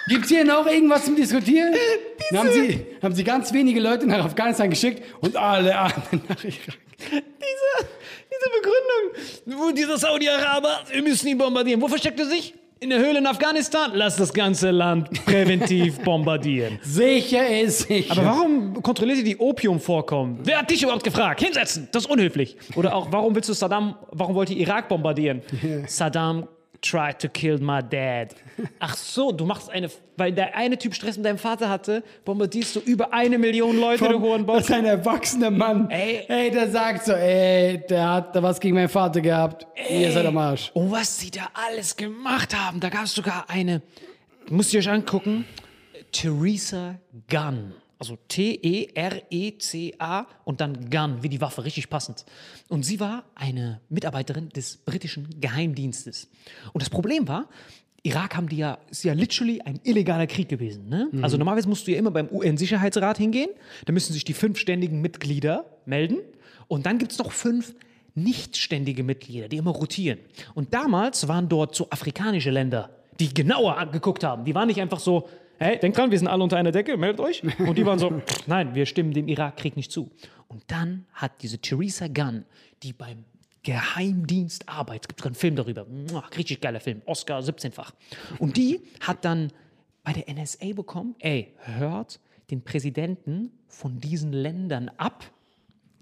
[0.08, 0.14] Bärte.
[0.14, 1.74] Gibt's hier noch irgendwas zum Diskutieren?
[2.30, 6.44] Dann haben sie, haben sie ganz wenige Leute nach Afghanistan geschickt und alle anderen nach
[6.44, 6.78] Irak.
[6.98, 7.88] Diese,
[8.26, 9.60] diese Begründung.
[9.60, 11.80] Wo dieser Saudi-Araber, wir müssen ihn bombardieren.
[11.80, 12.54] Wo versteckt er sich?
[12.80, 13.90] In der Höhle in Afghanistan?
[13.94, 16.78] Lass das ganze Land präventiv bombardieren.
[16.82, 18.12] Sicher ist sicher.
[18.12, 20.38] Aber warum kontrolliert ihr die Opiumvorkommen?
[20.44, 21.40] Wer hat dich überhaupt gefragt?
[21.40, 22.56] Hinsetzen, das ist unhöflich.
[22.76, 25.42] Oder auch, warum willst du Saddam, warum wollt ihr Irak bombardieren?
[25.88, 26.46] Saddam
[26.80, 28.34] tried to kill my dad.
[28.78, 32.76] Ach so, du machst eine, weil der eine Typ Stress mit deinem Vater hatte, bombardierst
[32.76, 34.56] du über eine Million Leute, du Hurenbock.
[34.56, 35.90] Das ist ein erwachsener Mann.
[35.90, 36.24] Ey.
[36.28, 39.66] ey, der sagt so, ey, der hat da was gegen meinen Vater gehabt.
[39.88, 40.70] Ihr seid am Arsch.
[40.74, 43.82] Und was sie da alles gemacht haben, da gab es sogar eine,
[44.48, 45.44] müsst ihr euch angucken,
[46.12, 46.96] Theresa
[47.28, 47.74] Gunn.
[47.98, 52.24] Also T-E-R-E-C-A und dann Gunn, wie die Waffe, richtig passend.
[52.68, 56.28] Und sie war eine Mitarbeiterin des britischen Geheimdienstes.
[56.72, 57.48] Und das Problem war,
[58.04, 60.88] Irak haben die ja, ist ja literally ein illegaler Krieg gewesen.
[60.88, 61.08] Ne?
[61.20, 63.50] Also normalerweise musst du ja immer beim UN-Sicherheitsrat hingehen,
[63.86, 66.18] da müssen sich die fünf ständigen Mitglieder melden
[66.68, 67.74] und dann gibt es noch fünf
[68.14, 70.18] nichtständige Mitglieder, die immer rotieren.
[70.54, 74.44] Und damals waren dort so afrikanische Länder, die genauer angeguckt haben.
[74.44, 75.28] Die waren nicht einfach so,
[75.58, 77.42] hey, denkt dran, wir sind alle unter einer Decke, meldet euch.
[77.58, 80.10] Und die waren so, nein, wir stimmen dem Irakkrieg nicht zu.
[80.48, 82.44] Und dann hat diese Theresa Gunn,
[82.82, 83.24] die beim
[83.62, 85.86] Geheimdienst arbeitet, es gibt einen Film darüber,
[86.36, 87.92] richtig geiler Film, Oscar 17-fach.
[88.38, 89.52] Und die hat dann
[90.04, 95.24] bei der NSA bekommen, ey, hört den Präsidenten von diesen Ländern ab,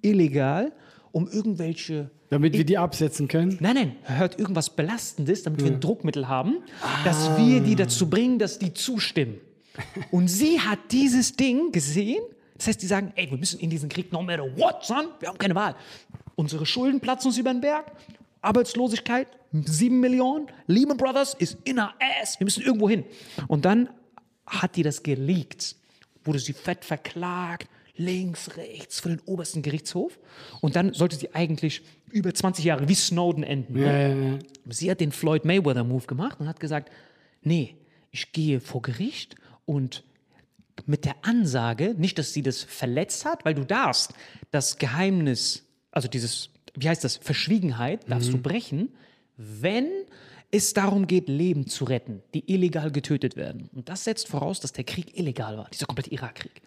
[0.01, 0.73] illegal,
[1.11, 3.57] um irgendwelche Damit wir die absetzen können.
[3.61, 6.59] Nein, nein, hört irgendwas Belastendes, damit wir ein Druckmittel haben,
[7.05, 9.41] dass wir die dazu bringen, dass die zustimmen.
[10.11, 12.23] Und sie hat dieses Ding gesehen.
[12.57, 15.09] Das heißt, die sagen, ey, wir müssen in diesen Krieg no matter what, son.
[15.21, 15.77] Wir haben keine Wahl.
[16.35, 17.93] Unsere Schulden platzen uns über den Berg.
[18.41, 20.47] Arbeitslosigkeit, 7 Millionen.
[20.67, 22.39] Lehman Brothers ist in our ass.
[22.39, 23.05] Wir müssen irgendwo hin.
[23.49, 23.89] Und dann
[24.47, 25.77] hat die das geleakt.
[26.25, 27.69] Wurde sie fett verklagt.
[27.99, 30.19] Links, rechts, von den obersten Gerichtshof.
[30.61, 33.79] Und dann sollte sie eigentlich über 20 Jahre wie Snowden enden.
[33.79, 34.39] Ja, ja, ja.
[34.69, 36.91] Sie hat den Floyd Mayweather Move gemacht und hat gesagt,
[37.43, 37.75] nee,
[38.11, 39.37] ich gehe vor Gericht
[39.67, 40.05] und
[40.87, 44.13] mit der Ansage, nicht, dass sie das verletzt hat, weil du darfst
[44.51, 48.95] das Geheimnis, also dieses, wie heißt das, Verschwiegenheit, darfst du brechen,
[49.37, 49.89] wenn
[50.51, 53.69] es darum geht, Leben zu retten, die illegal getötet werden.
[53.75, 56.63] Und das setzt voraus, dass der Krieg illegal war, dieser komplette Irakkrieg.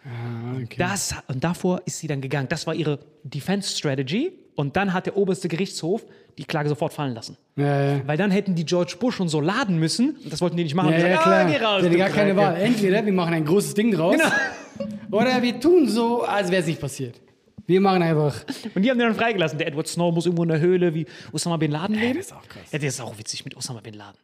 [0.77, 2.49] Das, und davor ist sie dann gegangen.
[2.49, 4.33] Das war ihre Defense Strategy.
[4.55, 6.05] Und dann hat der oberste Gerichtshof
[6.39, 7.37] die Klage sofort fallen lassen.
[7.57, 8.01] Ja, ja.
[8.07, 10.15] Weil dann hätten die George Bush und so laden müssen.
[10.23, 10.91] Und das wollten die nicht machen.
[10.91, 11.45] Ja, Und ja, gesagt, klar.
[11.45, 12.35] Ah, geh raus, Die gar keine.
[12.35, 12.55] Wahl.
[12.55, 14.15] Entweder wir machen ein großes Ding draus
[15.11, 17.19] oder wir tun so, als wäre es nicht passiert.
[17.67, 18.33] Wir machen einfach.
[18.73, 19.59] Und die haben den dann freigelassen.
[19.59, 22.17] Der Edward Snow muss irgendwo in der Höhle wie Osama Bin Laden leben.
[22.17, 22.63] das ist auch krass.
[22.71, 24.17] Ja, der ist auch witzig mit Osama Bin Laden.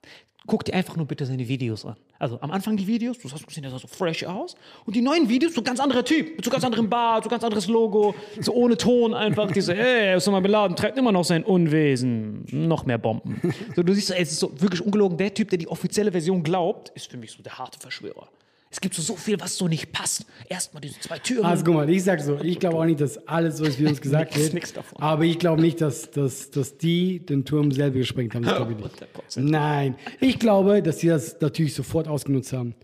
[0.47, 1.95] Guck dir einfach nur bitte seine Videos an.
[2.19, 4.55] Also am Anfang die Videos, du sagst, sehen ja so fresh aus.
[4.85, 7.43] Und die neuen Videos, so ganz anderer Typ, mit so ganz anderem Bart, so ganz
[7.43, 9.51] anderes Logo, so ohne Ton einfach.
[9.51, 12.45] Diese, ey, Osama Bin Laden treibt immer noch sein Unwesen.
[12.51, 13.41] Noch mehr Bomben.
[13.75, 15.17] So, du siehst, es ist so wirklich ungelogen.
[15.17, 18.27] Der Typ, der die offizielle Version glaubt, ist für mich so der harte Verschwörer.
[18.75, 20.25] Es gibt so, so viel, was so nicht passt.
[20.49, 21.45] Erstmal diese zwei Türen.
[21.45, 23.87] Also guck mal, ich sag so, ich glaube auch nicht, dass alles so ist, wie
[23.87, 24.53] uns gesagt wird.
[24.53, 25.01] nix davon.
[25.01, 28.43] Aber ich glaube nicht, dass, dass, dass die den Turm selber gesprengt haben.
[28.43, 28.89] Das glaube ich nicht.
[29.29, 29.39] 100%.
[29.39, 29.95] Nein.
[30.19, 32.75] Ich glaube, dass sie das natürlich sofort ausgenutzt haben.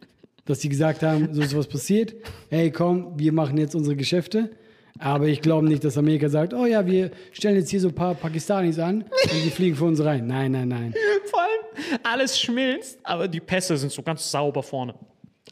[0.46, 2.16] Dass sie gesagt haben, so ist was passiert.
[2.50, 4.50] Hey, komm, wir machen jetzt unsere Geschäfte.
[4.98, 7.96] Aber ich glaube nicht, dass Amerika sagt, oh ja, wir stellen jetzt hier so ein
[7.96, 10.26] paar Pakistanis an und die fliegen für uns rein.
[10.26, 10.94] Nein, nein, nein.
[11.26, 14.96] Vor allem, alles schmilzt, aber die Pässe sind so ganz sauber vorne.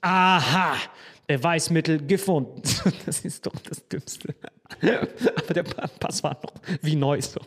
[0.01, 0.75] Aha,
[1.27, 2.61] Beweismittel gefunden.
[3.05, 4.33] Das ist doch das Dümmste.
[4.81, 7.39] Aber der Pa- Pass war noch wie neu so.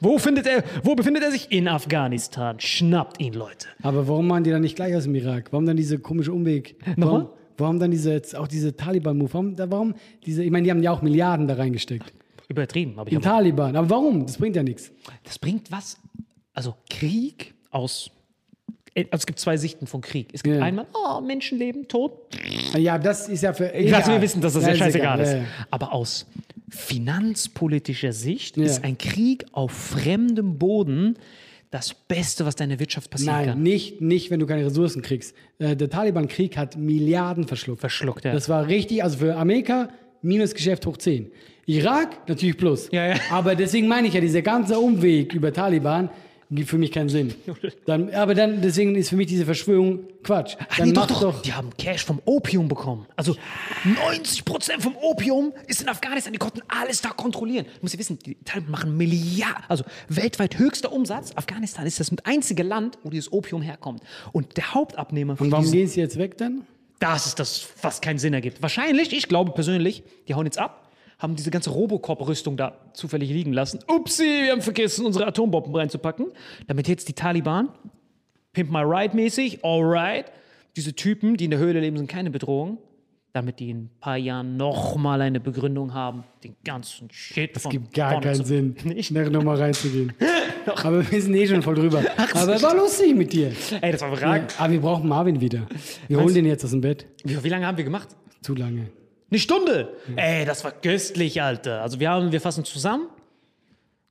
[0.00, 1.50] Wo, findet er, wo befindet er sich?
[1.52, 2.58] In Afghanistan.
[2.60, 3.68] Schnappt ihn, Leute.
[3.82, 5.48] Aber warum machen die dann nicht gleich aus dem Irak?
[5.52, 6.76] Warum dann diese komische Umweg?
[6.96, 7.06] Nochmal?
[7.06, 7.28] Warum,
[7.58, 9.32] warum dann diese, auch diese Taliban-Move?
[9.32, 9.94] Warum, da- warum
[10.26, 12.12] diese, ich meine, die haben ja auch Milliarden da reingesteckt.
[12.48, 13.74] Übertrieben, aber ich In Taliban.
[13.76, 14.26] Aber warum?
[14.26, 14.92] Das bringt ja nichts.
[15.22, 15.96] das bringt was.
[16.52, 18.10] Also Krieg aus.
[18.96, 20.28] Also es gibt zwei Sichten von Krieg.
[20.32, 20.62] Es gibt Ja.
[20.62, 22.12] einmal, oh, Menschenleben, Tod,
[22.76, 23.68] Ja, das ist ja für.
[23.70, 25.26] Ich weiß, wir wissen, dass das ja, ist scheißegal egal.
[25.26, 25.32] ist.
[25.32, 25.44] Ja, ja.
[25.70, 26.26] Aber aus
[26.68, 28.64] finanzpolitischer Sicht Ja.
[28.64, 31.16] ist ein Krieg auf fremdem Boden
[31.70, 33.62] das Beste, was deiner Wirtschaft passieren Nein, kann.
[33.62, 35.34] nicht, nicht, wenn du keine Ressourcen kriegst.
[35.58, 37.80] Äh, der Taliban-Krieg hat Milliarden verschluckt.
[37.80, 38.32] Verschluckt, ja.
[38.32, 39.88] Das war richtig, also für Amerika
[40.22, 41.32] Minusgeschäft hoch 10.
[41.66, 42.88] Irak natürlich plus.
[42.92, 43.14] Ja, ja.
[43.30, 46.10] Aber deswegen meine ich ja, dieser ganze Umweg über Taliban
[46.50, 47.34] gibt für mich keinen Sinn.
[47.86, 50.56] Dann, aber dann, deswegen ist für mich diese Verschwörung Quatsch.
[50.58, 51.42] Ach, Dann nee, doch, doch, doch.
[51.42, 53.06] Die haben Cash vom Opium bekommen.
[53.16, 53.36] Also
[53.84, 56.32] 90% vom Opium ist in Afghanistan.
[56.32, 57.66] Die konnten alles da kontrollieren.
[57.66, 61.32] Du musst ja wissen, die Taliban machen Milliarden, also weltweit höchster Umsatz.
[61.36, 64.02] Afghanistan ist das einzige Land, wo dieses Opium herkommt.
[64.32, 66.62] Und der Hauptabnehmer von Und warum gehen sie jetzt weg dann?
[67.00, 68.62] Das ist das, was keinen Sinn ergibt.
[68.62, 70.83] Wahrscheinlich, ich glaube persönlich, die hauen jetzt ab,
[71.18, 73.80] haben diese ganze Robocop-Rüstung da zufällig liegen lassen.
[73.86, 76.26] Upsi, wir haben vergessen, unsere Atombomben reinzupacken.
[76.66, 77.68] Damit jetzt die Taliban,
[78.52, 80.26] Pimp My Ride mäßig, alright,
[80.76, 82.78] diese Typen, die in der Höhle leben, sind keine Bedrohung.
[83.32, 87.92] Damit die in ein paar Jahren nochmal eine Begründung haben, den ganzen Shit Es gibt
[87.92, 89.10] gar keinen Sinn, Nicht?
[89.10, 90.12] nochmal reinzugehen.
[90.66, 92.02] Aber wir sind eh schon voll drüber.
[92.32, 93.50] Aber war lustig mit dir.
[93.80, 94.54] Ey, das war überragend.
[94.58, 95.66] Aber wir brauchen Marvin wieder.
[96.06, 97.06] Wir holen den jetzt aus dem Bett.
[97.24, 98.08] Wie, wie lange haben wir gemacht?
[98.40, 98.86] Zu lange.
[99.30, 99.96] Eine Stunde.
[100.16, 101.82] Ey, das war köstlich, Alter.
[101.82, 103.08] Also wir haben, wir fassen zusammen.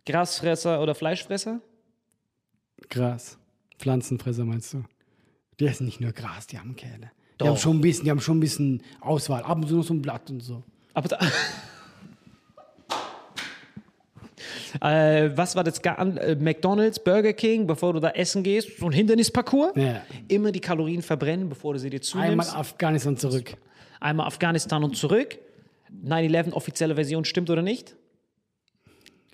[0.06, 1.62] Grasfresser oder Fleischfresser?
[2.90, 3.38] Gras.
[3.80, 4.84] Pflanzenfresser meinst du?
[5.60, 7.12] Die essen nicht nur Gras, die haben Kerle.
[7.40, 9.44] Die haben schon ein bisschen, die haben schon ein bisschen Auswahl.
[9.44, 10.64] Ab und zu noch so ein Blatt und so.
[10.94, 11.20] Aber da
[14.82, 15.80] äh, was war das?
[15.80, 19.74] Äh, McDonalds, Burger King, bevor du da essen gehst, so ein Hindernisparcours.
[19.76, 20.02] Ja.
[20.28, 22.56] Immer die Kalorien verbrennen, bevor du sie dir Einmal zunimmst.
[22.56, 23.56] Afghanistan zurück.
[24.04, 25.40] Einmal Afghanistan und zurück.
[26.06, 27.96] 9-11 offizielle Version stimmt oder nicht?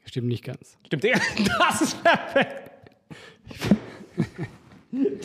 [0.05, 0.77] Stimmt nicht ganz.
[0.85, 1.19] Stimmt, ja.
[1.59, 2.71] Das ist perfekt.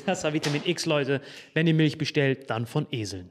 [0.07, 1.21] Das war Vitamin X, Leute.
[1.53, 3.31] Wenn ihr Milch bestellt, dann von Eseln.